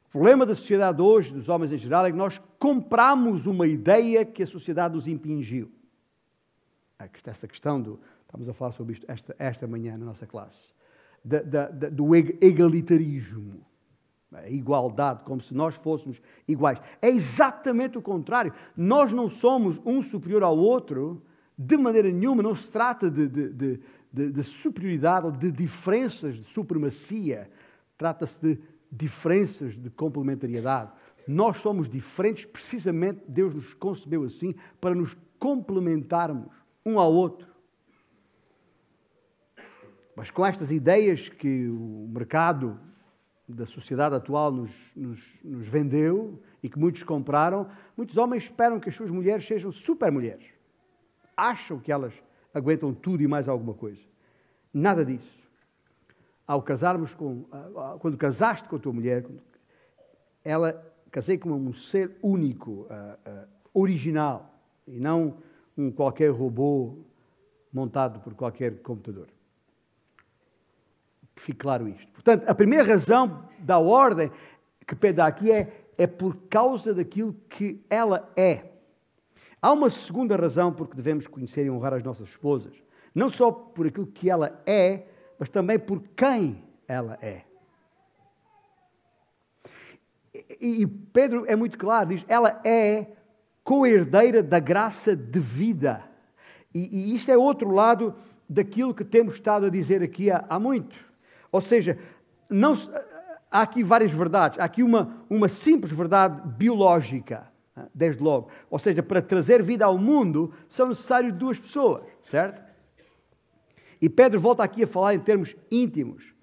[0.09, 4.25] O problema da sociedade hoje, dos homens em geral, é que nós compramos uma ideia
[4.25, 5.71] que a sociedade nos impingiu.
[6.99, 8.01] É essa questão do.
[8.31, 10.61] Estamos a falar sobre isto esta, esta manhã na nossa classe.
[11.25, 13.61] Da, da, da, do egalitarismo.
[14.33, 16.79] A igualdade, como se nós fôssemos iguais.
[17.03, 18.53] É exatamente o contrário.
[18.77, 21.21] Nós não somos um superior ao outro
[21.59, 22.41] de maneira nenhuma.
[22.41, 23.81] Não se trata de, de,
[24.13, 27.51] de, de superioridade ou de diferenças de supremacia.
[27.99, 28.63] Trata-se de
[28.93, 30.93] diferenças de complementariedade.
[31.27, 36.55] Nós somos diferentes, precisamente Deus nos concebeu assim para nos complementarmos
[36.87, 37.50] um ao outro.
[40.21, 42.79] Mas com estas ideias que o mercado
[43.49, 48.91] da sociedade atual nos, nos, nos vendeu e que muitos compraram, muitos homens esperam que
[48.91, 50.45] as suas mulheres sejam super mulheres.
[51.35, 52.13] Acham que elas
[52.53, 54.03] aguentam tudo e mais alguma coisa.
[54.75, 55.41] Nada disso
[56.47, 57.47] ao casarmos com,
[58.01, 59.25] quando casaste com a tua mulher,
[60.45, 62.87] ela casei com um ser único,
[63.73, 64.55] original,
[64.87, 65.39] e não
[65.79, 66.99] um qualquer robô
[67.73, 69.29] montado por qualquer computador.
[71.41, 72.13] Que fique claro isto.
[72.13, 74.31] Portanto, a primeira razão da ordem
[74.87, 78.65] que dá aqui é, é por causa daquilo que ela é.
[79.63, 82.75] Há uma segunda razão porque devemos conhecer e honrar as nossas esposas.
[83.15, 85.07] Não só por aquilo que ela é,
[85.39, 87.43] mas também por quem ela é.
[90.61, 93.07] E, Pedro é muito claro, diz: ela é
[93.65, 96.05] co-herdeira da graça de vida.
[96.75, 98.15] E, e, isto é outro lado
[98.47, 101.10] daquilo que temos estado a dizer aqui há, há muito.
[101.53, 101.99] Ou seja,
[102.49, 102.75] não,
[103.51, 104.59] há aqui várias verdades.
[104.59, 107.51] Há aqui uma, uma simples verdade biológica,
[107.95, 108.49] desde logo.
[108.71, 112.63] Ou seja, para trazer vida ao mundo são necessárias duas pessoas, certo?
[114.01, 116.35] E Pedro volta aqui a falar em termos íntimos.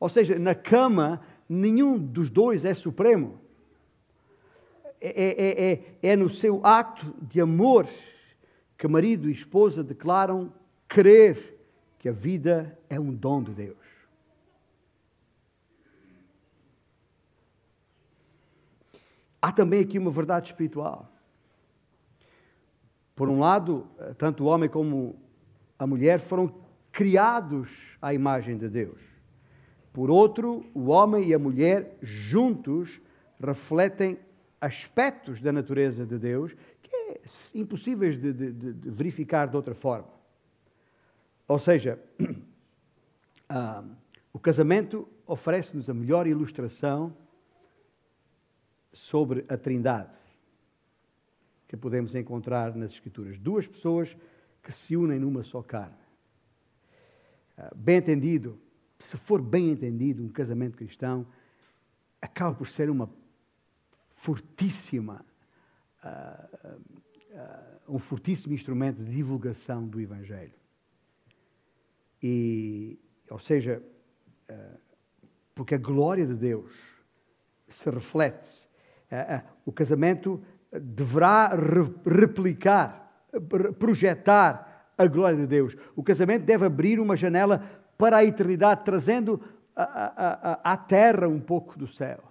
[0.00, 3.40] Ou seja, na cama, nenhum dos dois é supremo.
[5.00, 7.86] É, é, é, é no seu ato de amor
[8.76, 10.52] que marido e esposa declaram
[10.88, 11.58] crer
[11.98, 13.83] que a vida é um dom de Deus.
[19.44, 21.06] Há também aqui uma verdade espiritual.
[23.14, 25.16] Por um lado, tanto o homem como
[25.78, 26.54] a mulher foram
[26.90, 27.68] criados
[28.00, 29.02] à imagem de Deus.
[29.92, 33.02] Por outro, o homem e a mulher juntos
[33.38, 34.18] refletem
[34.58, 37.20] aspectos da natureza de Deus que é
[37.54, 40.08] impossíveis de, de, de verificar de outra forma.
[41.46, 42.02] Ou seja,
[43.46, 43.84] ah,
[44.32, 47.14] o casamento oferece-nos a melhor ilustração
[48.94, 50.10] sobre a Trindade
[51.68, 53.36] que podemos encontrar nas Escrituras.
[53.36, 54.16] Duas pessoas
[54.62, 55.96] que se unem numa só carne.
[57.58, 58.58] Ah, bem entendido,
[58.98, 61.26] se for bem entendido, um casamento cristão
[62.22, 63.10] acaba por ser uma
[64.14, 65.24] fortíssima,
[66.02, 66.80] uh,
[67.86, 70.54] um fortíssimo instrumento de divulgação do Evangelho.
[72.22, 73.82] E, ou seja,
[75.54, 76.72] porque a glória de Deus
[77.68, 78.63] se reflete.
[79.64, 83.26] O casamento deverá re replicar,
[83.78, 85.76] projetar a glória de Deus.
[85.94, 87.62] O casamento deve abrir uma janela
[87.98, 89.40] para a eternidade, trazendo
[89.76, 92.22] à terra um pouco do céu.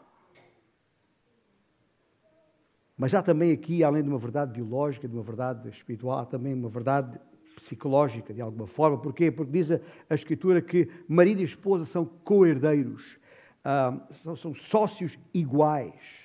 [2.97, 6.53] Mas há também aqui, além de uma verdade biológica, de uma verdade espiritual, há também
[6.53, 7.19] uma verdade
[7.55, 8.97] psicológica, de alguma forma.
[8.97, 9.31] Porquê?
[9.31, 9.79] Porque diz a,
[10.13, 13.17] Escritura que marido e esposa são co-herdeiros,
[13.63, 16.22] ah, são, sócios iguais,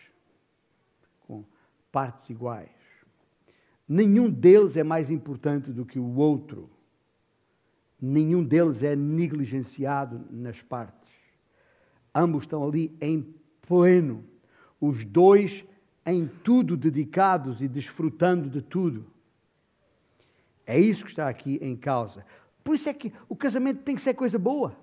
[1.90, 2.70] partes iguais.
[3.88, 6.68] Nenhum deles é mais importante do que o outro.
[8.00, 11.10] Nenhum deles é negligenciado nas partes.
[12.14, 14.24] Ambos estão ali em pleno.
[14.80, 15.64] Os dois
[16.04, 19.06] em tudo dedicados e desfrutando de tudo.
[20.66, 22.24] É isso que está aqui em causa.
[22.62, 24.76] Por isso é que o casamento tem que ser coisa boa.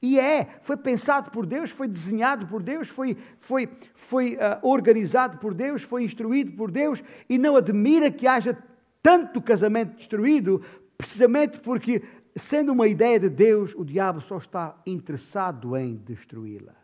[0.00, 5.38] E é, foi pensado por Deus, foi desenhado por Deus, foi, foi, foi uh, organizado
[5.38, 8.56] por Deus, foi instruído por Deus, e não admira que haja
[9.02, 10.64] tanto casamento destruído,
[10.96, 12.02] precisamente porque,
[12.36, 16.76] sendo uma ideia de Deus, o diabo só está interessado em destruí-la.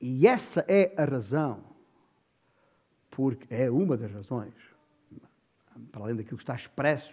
[0.00, 1.62] E essa é a razão,
[3.10, 4.54] porque é uma das razões,
[5.92, 7.12] para além daquilo que está expresso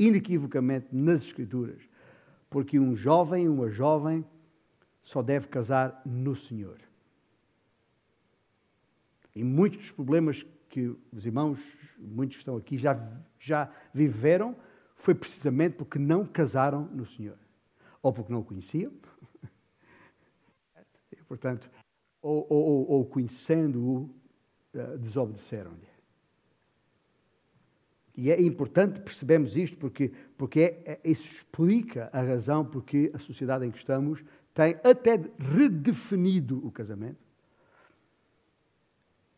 [0.00, 1.82] inequivocamente nas Escrituras,
[2.48, 4.24] porque um jovem, uma jovem,
[5.02, 6.78] só deve casar no Senhor.
[9.36, 11.60] E muitos dos problemas que os irmãos,
[11.98, 12.98] muitos que estão aqui, já,
[13.38, 14.56] já viveram,
[14.94, 17.36] foi precisamente porque não casaram no Senhor.
[18.02, 18.92] Ou porque não o conheciam.
[21.12, 21.68] E, portanto,
[22.22, 24.02] ou, ou, ou conhecendo-o,
[24.74, 25.89] uh, desobedeceram-lhe.
[28.20, 33.18] E é importante percebermos isto porque, porque é, é, isso explica a razão porque a
[33.18, 37.16] sociedade em que estamos tem até redefinido o casamento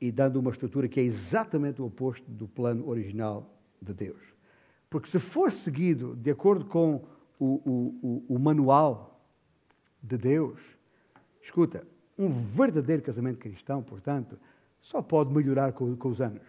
[0.01, 4.21] e dando uma estrutura que é exatamente o oposto do plano original de Deus.
[4.91, 7.05] Porque se for seguido de acordo com
[7.39, 9.25] o, o, o, manual
[10.03, 10.59] de Deus,
[11.41, 11.87] escuta,
[12.19, 14.37] um verdadeiro casamento cristão, portanto,
[14.81, 16.43] só pode melhorar com, com os anos.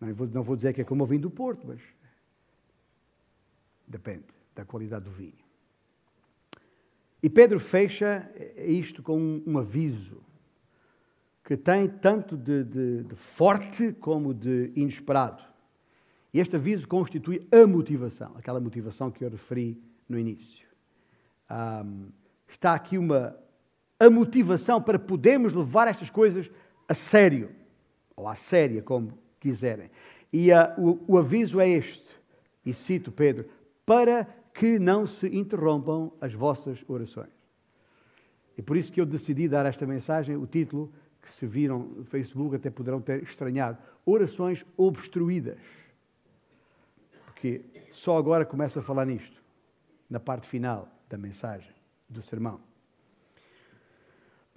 [0.00, 1.80] Não vou, não vou dizer que é como o vinho do Porto, mas
[3.86, 5.44] depende da qualidade do vinho.
[7.22, 10.22] E Pedro fecha isto com um, aviso
[11.42, 15.42] que tem tanto de, de, de, forte como de inesperado.
[16.32, 20.66] E este aviso constitui a motivação, aquela motivação que eu referi no início.
[21.50, 22.08] Um,
[22.46, 23.34] está aqui uma,
[23.98, 26.50] a motivação para podermos levar estas coisas
[26.86, 27.50] a sério,
[28.14, 29.90] ou à séria, como quiserem.
[30.32, 32.08] E uh, o, o aviso é este,
[32.64, 33.48] e cito Pedro,
[33.84, 37.32] para que não se interrompam as vossas orações.
[38.56, 42.04] E por isso que eu decidi dar esta mensagem, o título, que se viram no
[42.04, 45.58] Facebook até poderão ter estranhado, Orações Obstruídas.
[47.24, 49.42] Porque só agora começo a falar nisto,
[50.08, 51.72] na parte final da mensagem,
[52.08, 52.60] do sermão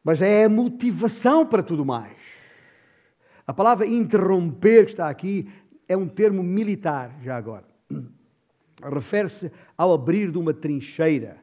[0.08, 2.16] mas é a motivação para tudo mais.
[3.48, 5.50] A palavra interromper que está aqui
[5.88, 7.64] é um termo militar, já agora.
[8.84, 11.38] Refere-se ao abrir de uma trincheira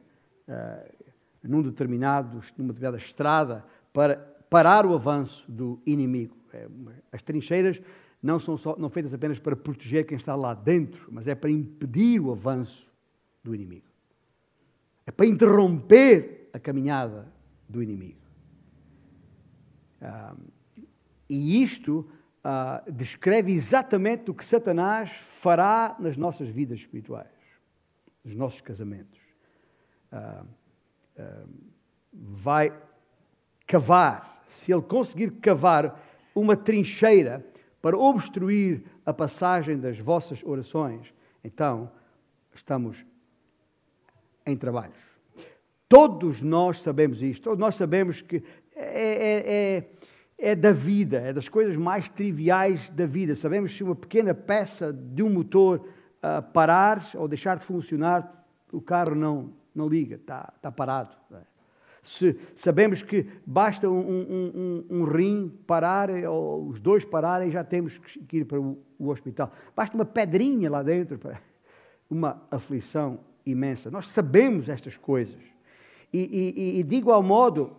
[0.47, 1.07] uh,
[1.43, 4.17] num determinado, numa determinada estrada para
[4.49, 6.37] parar o avanço do inimigo.
[6.53, 6.67] É
[7.11, 7.81] as trincheiras
[8.21, 11.49] não são só, não feitas apenas para proteger quem está lá dentro, mas é para
[11.49, 12.87] impedir o avanço
[13.43, 13.85] do inimigo.
[15.05, 17.27] É para interromper a caminhada
[17.67, 18.21] do inimigo.
[20.01, 20.54] Uh,
[21.29, 22.09] e isto
[22.43, 27.27] uh, descreve exatamente o que Satanás fará nas nossas vidas espirituais,
[28.23, 29.19] nos nossos casamentos.
[30.11, 30.47] Uh,
[32.13, 32.73] vai
[33.65, 36.01] cavar, se ele conseguir cavar
[36.33, 37.45] uma trincheira
[37.81, 41.13] para obstruir a passagem das vossas orações,
[41.43, 41.91] então
[42.53, 43.05] estamos
[44.45, 44.99] em trabalhos.
[45.87, 48.43] Todos nós sabemos isto, todos nós sabemos que
[48.75, 49.81] é, é, é,
[50.37, 53.35] é, da vida, é das coisas mais triviais da vida.
[53.35, 58.81] Sabemos se uma pequena peça de um motor uh, parar ou deixar de funcionar, o
[58.81, 61.15] carro não, não liga, está, está parado.
[61.31, 61.37] É?
[62.03, 67.63] Se sabemos que basta um, um, um, um, rim parar, ou os dois pararem, já
[67.63, 69.51] temos que ir para o, o hospital.
[69.75, 71.41] Basta uma pedrinha lá dentro, para
[72.09, 73.89] uma aflição imensa.
[73.89, 75.41] Nós sabemos estas coisas.
[76.13, 77.77] E, e, e de igual modo,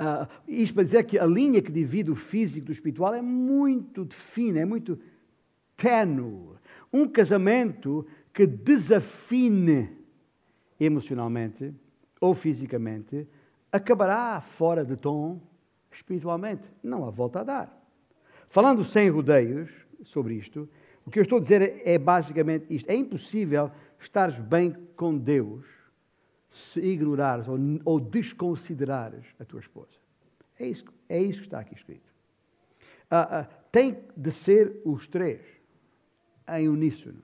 [0.00, 4.06] uh, isto para dizer que a linha que divide o físico do espiritual é muito
[4.10, 4.98] fina, é muito
[5.76, 6.56] tenue.
[6.92, 10.02] Um casamento que desafine
[10.78, 11.72] emocionalmente
[12.20, 13.26] ou fisicamente,
[13.70, 15.40] acabará fora de tom
[15.90, 16.62] espiritualmente.
[16.82, 17.86] Não há volta a dar.
[18.48, 19.70] Falando sem rodeios
[20.04, 20.68] sobre isto,
[21.04, 25.64] o que eu estou a dizer é basicamente isto: é impossível estares bem com Deus
[26.52, 29.98] se ignorares ou, ou desconsiderares a tua esposa.
[30.60, 32.12] É isso, é isso que está aqui escrito.
[33.10, 35.40] Ah, ah, tem de ser os três
[36.46, 37.22] em uníssono,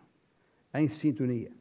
[0.73, 1.53] em sintonia.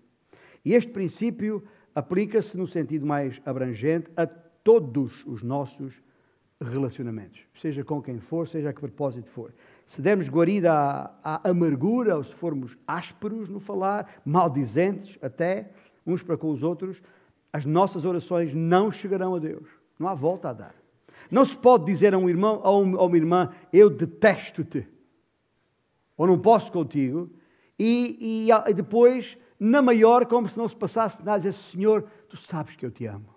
[0.63, 1.61] E este princípio
[1.93, 6.01] aplica-se no sentido mais abrangente a todos os nossos
[6.59, 9.53] relacionamentos, seja com quem for, seja a que propósito for.
[9.85, 15.71] Se dermos guarida à, à amargura, ou se formos ásperos no falar, maldizentes até
[16.05, 17.01] uns para com os outros,
[17.57, 19.67] as nossas orações não chegarão a Deus.
[19.97, 20.75] Não há volta a dar.
[21.29, 24.87] Não se pode dizer a um irmão ou a uma irmã: Eu detesto-te,
[26.15, 27.31] ou não posso contigo,
[27.79, 32.37] e, e, e depois na maior, como se não se passasse nada, dizer: Senhor, tu
[32.37, 33.33] sabes que eu te amo.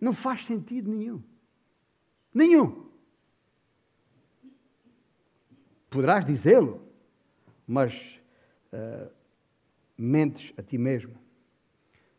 [0.00, 1.22] Não faz sentido nenhum.
[2.34, 2.88] Nenhum.
[5.88, 6.82] Poderás dizê-lo,
[7.64, 8.20] mas
[8.72, 9.08] uh,
[9.96, 11.27] mentes a ti mesmo.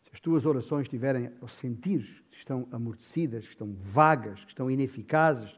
[0.10, 4.70] Se as tuas orações estiverem, ao sentir que estão amortecidas, que estão vagas, que estão
[4.70, 5.58] ineficazes,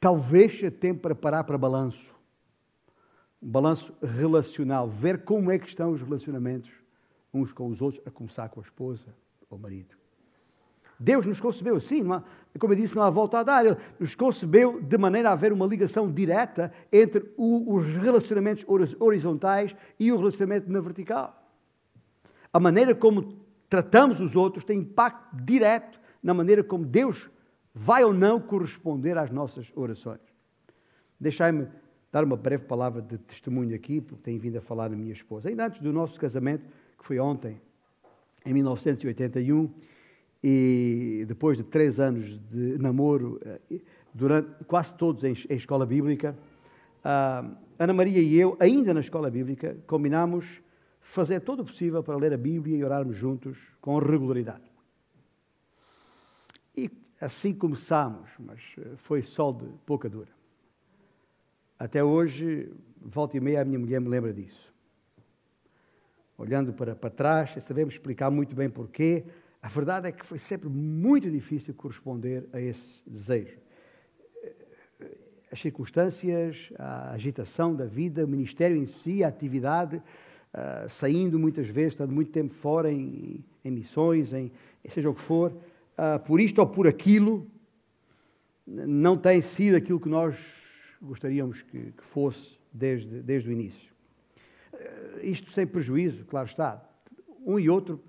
[0.00, 2.14] talvez seja tempo para parar para balanço
[3.44, 6.70] um balanço relacional, ver como é que estão os relacionamentos
[7.32, 9.14] uns com os outros, a começar com a esposa
[9.50, 9.94] ou marido.
[10.98, 12.22] Deus nos concebeu assim, há,
[12.58, 13.66] como eu disse, não há volta a dar.
[13.66, 18.64] Ele nos concebeu de maneira a haver uma ligação direta entre o, os relacionamentos
[18.98, 21.42] horizontais e o relacionamento na vertical.
[22.52, 23.43] A maneira como
[23.74, 27.28] tratamos os outros tem impacto direto na maneira como Deus
[27.74, 30.20] vai ou não corresponder às nossas orações.
[31.18, 31.66] Deixai-me
[32.12, 35.48] dar uma breve palavra de testemunho aqui, porque tenho vindo a falar da minha esposa.
[35.48, 36.64] Ainda antes do nosso casamento,
[36.96, 37.60] que foi ontem,
[38.46, 39.68] em 1981,
[40.40, 43.80] e depois de três anos de namoro, eh,
[44.14, 46.38] durante, quase todos em, em escola bíblica,
[47.76, 50.62] Ana Maria e eu, ainda na escola bíblica, combinámos
[51.04, 54.64] fazer todo o possível para ler a Bíblia e orarmos juntos com regularidade.
[56.74, 56.90] E
[57.20, 60.30] assim começámos, mas eh, foi sol de pouca dura.
[61.78, 64.72] Até hoje, volta e meia, a minha mulher me lembra disso.
[66.38, 69.24] Olhando para, para trás, sabemos explicar muito bem porquê.
[69.60, 73.58] A verdade é que foi sempre muito difícil corresponder a esse desejo.
[75.52, 80.02] As circunstâncias, a agitação da vida, o ministério em si, a atividade,
[80.54, 84.50] uh, saindo muitas vezes, estando muito tempo fora em, em missões, em,
[84.88, 87.46] seja o que for, uh, por isto ou por aquilo,
[88.66, 90.38] não tem sido aquilo que nós
[91.02, 93.92] gostaríamos que, que fosse desde, desde o início.
[94.72, 96.82] Eh, isto sem prejuízo, claro está.
[97.44, 98.02] Um e outro,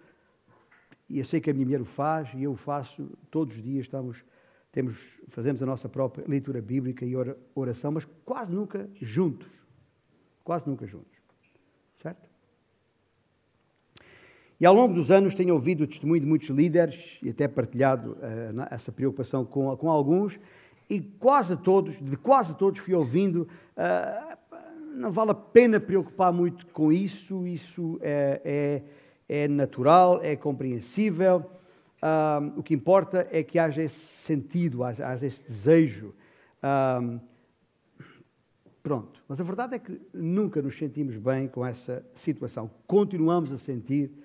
[1.09, 3.61] e eu sei que a minha mulher o faz, e eu o faço, todos os
[3.61, 4.23] dias estamos,
[4.71, 7.13] temos, fazemos a nossa própria leitura bíblica e
[7.53, 9.49] oração, mas quase nunca juntos.
[10.43, 11.17] Quase nunca juntos.
[12.01, 12.29] Certo?
[14.65, 18.13] E ao longo dos anos tenho ouvido o testemunho de muitos líderes e até partilhado
[18.13, 20.39] uh, essa preocupação com, com alguns,
[20.89, 23.47] e quase todos, de quase todos fui ouvindo,
[23.77, 24.35] uh,
[24.95, 28.81] não vale a pena preocupar muito com isso, isso é,
[29.29, 31.45] é, é natural, é compreensível,
[32.01, 36.11] uh, o que importa é que haja esse sentido, haja, haja esse desejo.
[36.57, 37.21] Uh,
[38.81, 43.59] pronto, mas a verdade é que nunca nos sentimos bem com essa situação, continuamos a
[43.59, 44.24] sentir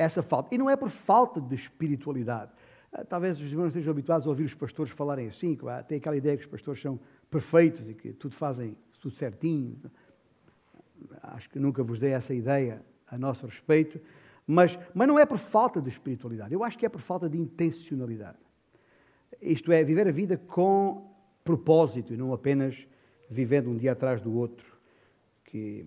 [0.00, 2.50] essa falta, e não é por falta de espiritualidade,
[2.90, 6.38] ah, talvez os irmãos estejam habituados a ouvir os pastores falarem assim, tem aquela ideia
[6.38, 6.98] que os pastores são
[7.30, 9.78] perfeitos e que tudo fazem tudo certinho.
[11.22, 14.00] Acho que nunca vos dei essa ideia a nosso respeito,
[14.46, 17.38] mas, mas não é por falta de espiritualidade, eu acho que é por falta de
[17.38, 18.38] intencionalidade.
[19.40, 21.10] Isto é, viver a vida com
[21.44, 22.86] propósito e não apenas
[23.28, 24.78] vivendo um dia atrás do outro.
[25.44, 25.86] Que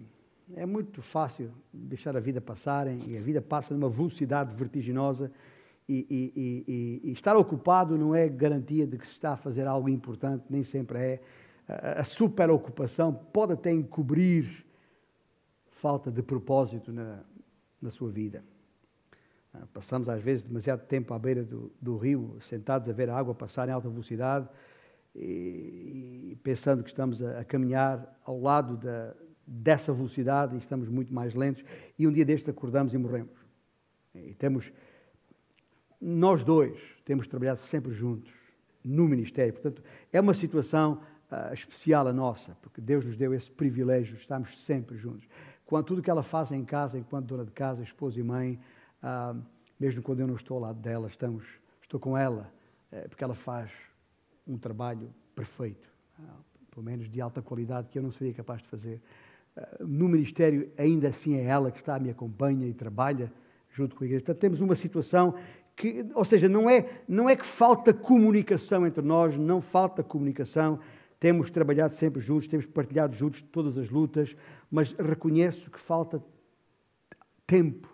[0.55, 5.31] é muito fácil deixar a vida passar e a vida passa numa velocidade vertiginosa
[5.87, 9.67] e, e, e, e, estar ocupado não é garantia de que se está a fazer
[9.67, 11.21] algo importante, nem sempre é.
[11.67, 14.65] A, a superocupação pode até encobrir
[15.69, 17.19] falta de propósito na,
[17.81, 18.43] na sua vida.
[19.53, 23.17] Ah, passamos às vezes demasiado tempo à beira do, do rio, sentados a ver a
[23.17, 24.47] água passar em alta velocidade
[25.15, 29.13] e, pensando que estamos a, a caminhar ao lado da,
[29.45, 31.63] dessa velocidade e estamos muito mais lentos.
[31.97, 33.37] E um dia destes acordamos e morremos.
[34.15, 34.71] E temos,
[35.99, 38.31] nós dois, temos trabalhado sempre juntos
[38.83, 39.53] no ministério.
[39.53, 44.59] Portanto, é uma situação uh, especial a nossa, porque Deus nos deu esse privilégio, estamos
[44.59, 45.27] sempre juntos.
[45.65, 48.59] Quando tudo que ela faz em casa, enquanto dona de casa, esposa e mãe,
[49.01, 49.41] uh,
[49.79, 51.45] mesmo quando eu não estou ao lado dela, estamos,
[51.81, 52.51] estou com ela,
[52.91, 53.71] uh, porque ela faz
[54.45, 55.89] um trabalho perfeito,
[56.19, 59.01] uh, pelo menos de alta qualidade, que eu não seria capaz de fazer.
[59.79, 63.31] No ministério, ainda assim é ela que está, me acompanha e trabalha
[63.71, 64.23] junto com a igreja.
[64.23, 65.35] Portanto, temos uma situação
[65.75, 70.79] que, ou seja, não é, não é que falta comunicação entre nós, não falta comunicação,
[71.19, 74.35] temos trabalhado sempre juntos, temos partilhado juntos todas as lutas,
[74.69, 76.23] mas reconheço que falta
[77.47, 77.89] tempo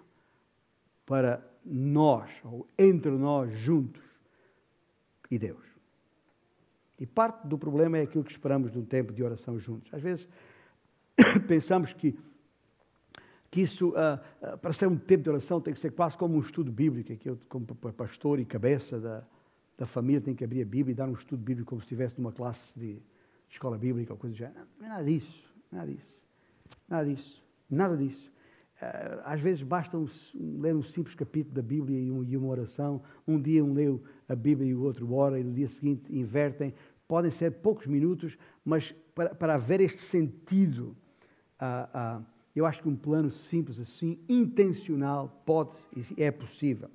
[1.05, 4.01] para nós, ou entre nós, juntos,
[5.29, 5.63] e Deus.
[6.99, 9.93] E parte do problema é aquilo que esperamos de um tempo de oração juntos.
[9.93, 10.27] Às vezes
[11.47, 12.17] pensamos que,
[13.49, 16.35] que isso, uh, uh, para ser um tempo de oração, tem que ser quase como
[16.35, 19.23] um estudo bíblico, que eu, como pastor e cabeça da,
[19.77, 22.17] da família, tenho que abrir a Bíblia e dar um estudo bíblico como se estivesse
[22.17, 23.01] numa classe de
[23.49, 24.67] escola bíblica ou coisa do género.
[24.79, 26.21] Não nada disso, nada disso,
[26.87, 28.31] nada disso, nada disso.
[29.25, 33.01] Às vezes basta um, ler um simples capítulo da Bíblia e, um, e, uma oração.
[33.27, 36.73] Um dia um leu a Bíblia e o outro ora, e no dia seguinte invertem
[37.05, 40.95] podem ser poucos minutos, mas para, para haver este sentido,
[41.61, 45.71] uh, uh, eu acho que um plano simples assim, intencional, pode
[46.17, 46.89] e é possível.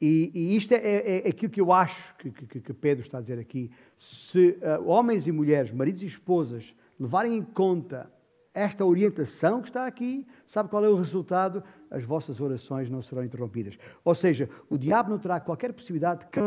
[0.00, 3.18] E, e isto é, é, é, aquilo que eu acho que, que, que, Pedro está
[3.18, 3.70] a dizer aqui.
[3.98, 8.10] Se uh, homens e mulheres, maridos e esposas, levarem em conta
[8.54, 11.62] esta orientação que está aqui, sabe qual é o resultado?
[11.90, 13.78] As vossas orações não serão interrompidas.
[14.02, 16.44] Ou seja, o diabo não terá qualquer possibilidade de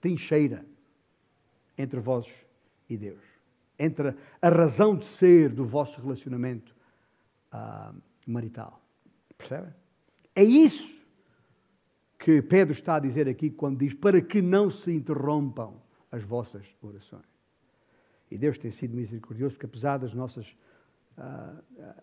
[0.00, 0.64] trincheira
[1.76, 2.26] entre vós
[2.88, 3.20] e Deus,
[3.84, 6.74] entre a razão de ser do vosso relacionamento
[7.52, 7.94] uh,
[8.26, 8.80] marital.
[9.36, 9.72] Percebem?
[10.34, 11.02] É isso
[12.18, 15.74] que Pedro está a dizer aqui quando diz para que não se interrompam
[16.10, 17.24] as vossas orações.
[18.30, 20.46] E Deus tem sido misericordioso, porque apesar das nossas,
[21.18, 22.02] uh, uh,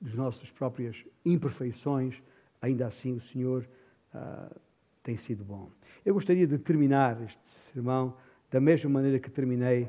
[0.00, 2.20] das nossas próprias imperfeições,
[2.60, 3.66] ainda assim o Senhor
[4.14, 4.60] uh,
[5.02, 5.70] tem sido bom.
[6.04, 8.16] Eu gostaria de terminar este sermão
[8.50, 9.88] da mesma maneira que terminei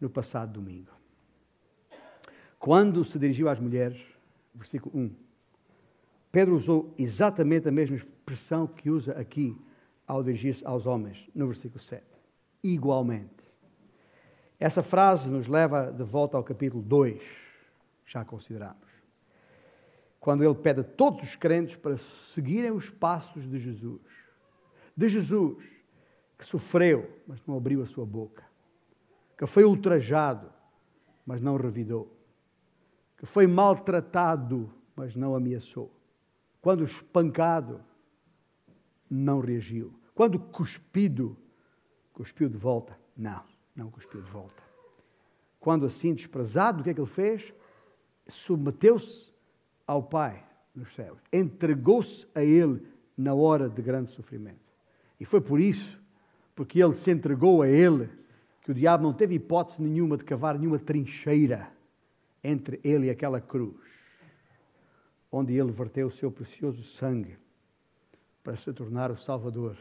[0.00, 0.90] no passado domingo.
[2.58, 4.00] Quando se dirigiu às mulheres,
[4.54, 5.14] versículo 1,
[6.32, 9.56] Pedro usou exatamente a mesma expressão que usa aqui
[10.06, 12.04] ao dirigir-se aos homens, no versículo 7.
[12.62, 13.40] Igualmente.
[14.58, 17.22] Essa frase nos leva de volta ao capítulo 2,
[18.06, 18.88] já consideramos.
[20.20, 24.02] Quando ele pede a todos os crentes para seguirem os passos de Jesus.
[24.94, 25.64] De Jesus,
[26.36, 28.44] que sofreu, mas não abriu a sua boca,
[29.40, 30.52] que foi ultrajado,
[31.24, 32.14] mas não revidou,
[33.16, 35.90] que foi maltratado, mas não ameaçou,
[36.60, 37.80] quando espancado,
[39.08, 41.38] não reagiu, quando cuspido,
[42.12, 43.42] cuspiu de volta, não,
[43.74, 44.62] não cuspiu de volta.
[45.58, 47.54] Quando assim desprezado, o que é que ele fez?
[48.28, 49.32] Submeteu-se
[49.86, 52.86] ao Pai nos céus, entregou-se a Ele
[53.16, 54.70] na hora de grande sofrimento.
[55.18, 55.98] E foi por isso
[56.54, 58.19] porque ele se entregou a ele,
[58.70, 61.72] que o diabo não teve hipótese nenhuma de cavar nenhuma trincheira
[62.42, 63.80] entre ele e aquela cruz,
[65.30, 67.36] onde ele verteu o seu precioso sangue
[68.44, 69.76] para se tornar o Salvador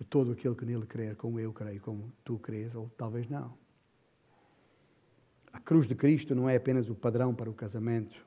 [0.00, 3.52] de todo aquele que nele crer, como eu creio, como tu crês, ou talvez não.
[5.52, 8.24] A cruz de Cristo não é apenas o padrão para o casamento,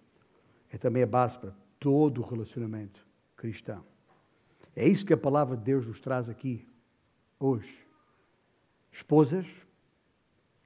[0.72, 3.04] é também a base para todo o relacionamento
[3.36, 3.84] cristão.
[4.76, 6.64] É isso que a palavra de Deus nos traz aqui
[7.40, 7.87] hoje.
[8.98, 9.46] Esposas,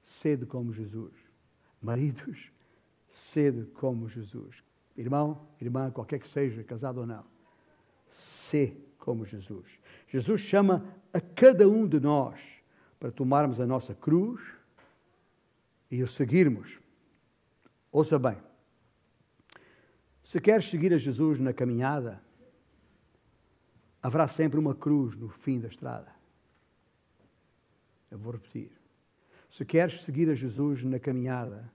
[0.00, 1.12] sede como Jesus.
[1.82, 2.50] Maridos,
[3.10, 4.64] sede como Jesus.
[4.96, 7.26] Irmão, irmã, qualquer que seja, casado ou não,
[8.08, 9.78] sê como Jesus.
[10.08, 12.40] Jesus chama a cada um de nós
[12.98, 14.40] para tomarmos a nossa cruz
[15.90, 16.80] e o seguirmos.
[17.90, 18.38] Ouça bem.
[20.24, 22.22] Se queres seguir a Jesus na caminhada,
[24.02, 26.21] haverá sempre uma cruz no fim da estrada.
[28.12, 28.70] Eu vou repetir.
[29.48, 31.72] Se queres seguir a Jesus na caminhada,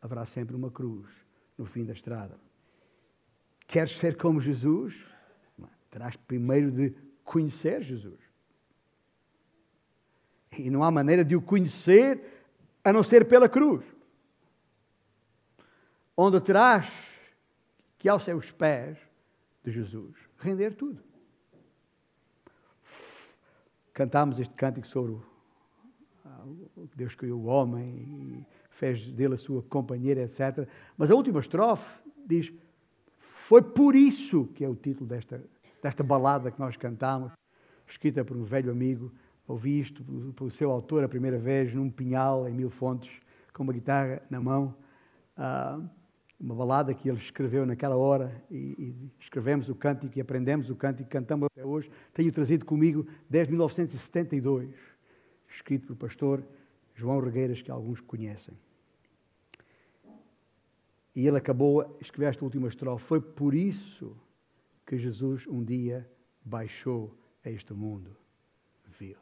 [0.00, 1.10] haverá sempre uma cruz
[1.58, 2.38] no fim da estrada.
[3.66, 5.04] Queres ser como Jesus?
[5.90, 6.94] Terás primeiro de
[7.24, 8.20] conhecer Jesus.
[10.56, 12.46] E não há maneira de o conhecer
[12.84, 13.84] a não ser pela cruz.
[16.16, 16.88] Onde terás
[17.98, 18.96] que aos seus pés
[19.64, 21.02] de Jesus render tudo.
[23.92, 25.37] Cantámos este cântico sobre o
[26.96, 30.68] Deus criou o homem e fez dele a sua companheira, etc.
[30.96, 31.88] Mas a última estrofe
[32.26, 32.52] diz:
[33.18, 35.42] Foi por isso que é o título desta,
[35.82, 37.32] desta balada que nós cantamos,
[37.86, 39.12] escrita por um velho amigo.
[39.46, 40.04] Ouvi isto
[40.34, 43.10] pelo seu autor a primeira vez num pinhal em Mil Fontes,
[43.52, 44.74] com uma guitarra na mão.
[45.38, 45.88] Uh,
[46.38, 50.76] uma balada que ele escreveu naquela hora e, e, escrevemos o cântico e aprendemos o
[50.76, 51.90] cântico cantamos até hoje.
[52.14, 54.70] Tenho trazido comigo desde 1972,
[55.48, 56.44] escrito pelo pastor
[56.94, 58.56] João Regueiras, que alguns conhecem.
[61.14, 63.04] E ele acabou a escrever esta última estrofe.
[63.04, 64.16] Foi por isso
[64.86, 66.08] que Jesus um dia
[66.44, 68.16] baixou a este mundo
[68.98, 69.18] vil.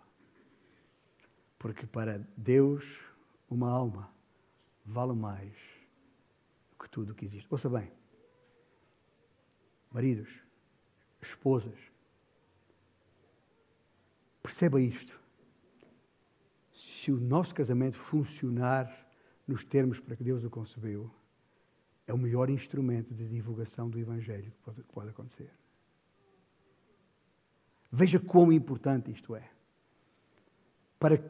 [1.59, 3.01] Porque para Deus
[3.49, 4.13] uma alma
[4.85, 5.55] vale mais
[6.71, 7.49] do que tudo o que existe.
[7.51, 7.91] Ouça bem,
[9.91, 10.29] maridos,
[11.21, 11.79] esposas,
[14.43, 15.26] perceba isto.
[16.87, 18.89] Se o nosso casamento funcionar
[19.45, 21.11] nos termos para que Deus o concebeu,
[22.07, 25.51] é o melhor instrumento de divulgação do Evangelho que pode, que pode acontecer.
[27.91, 29.51] Veja quão importante isto é.
[30.97, 31.21] Para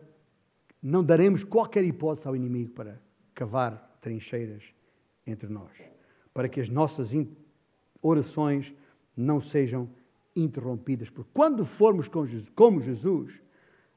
[0.82, 3.00] não daremos qualquer hipótese ao inimigo para
[3.34, 4.62] cavar trincheiras
[5.26, 5.72] entre nós,
[6.34, 7.12] para que as nossas
[8.02, 8.74] orações
[9.16, 9.88] não sejam
[10.34, 12.09] interrompidas, porque quando formos
[12.54, 13.40] como Jesus,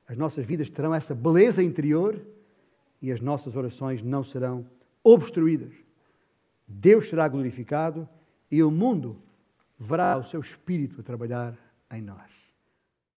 [0.09, 2.19] as nossas vidas terão essa beleza interior
[2.99, 4.65] e as nossas orações não serão
[5.03, 5.71] obstruídas.
[6.67, 8.09] Deus será glorificado
[8.49, 9.21] e o mundo
[9.77, 11.55] verá o seu Espírito a trabalhar
[11.91, 12.38] em nós.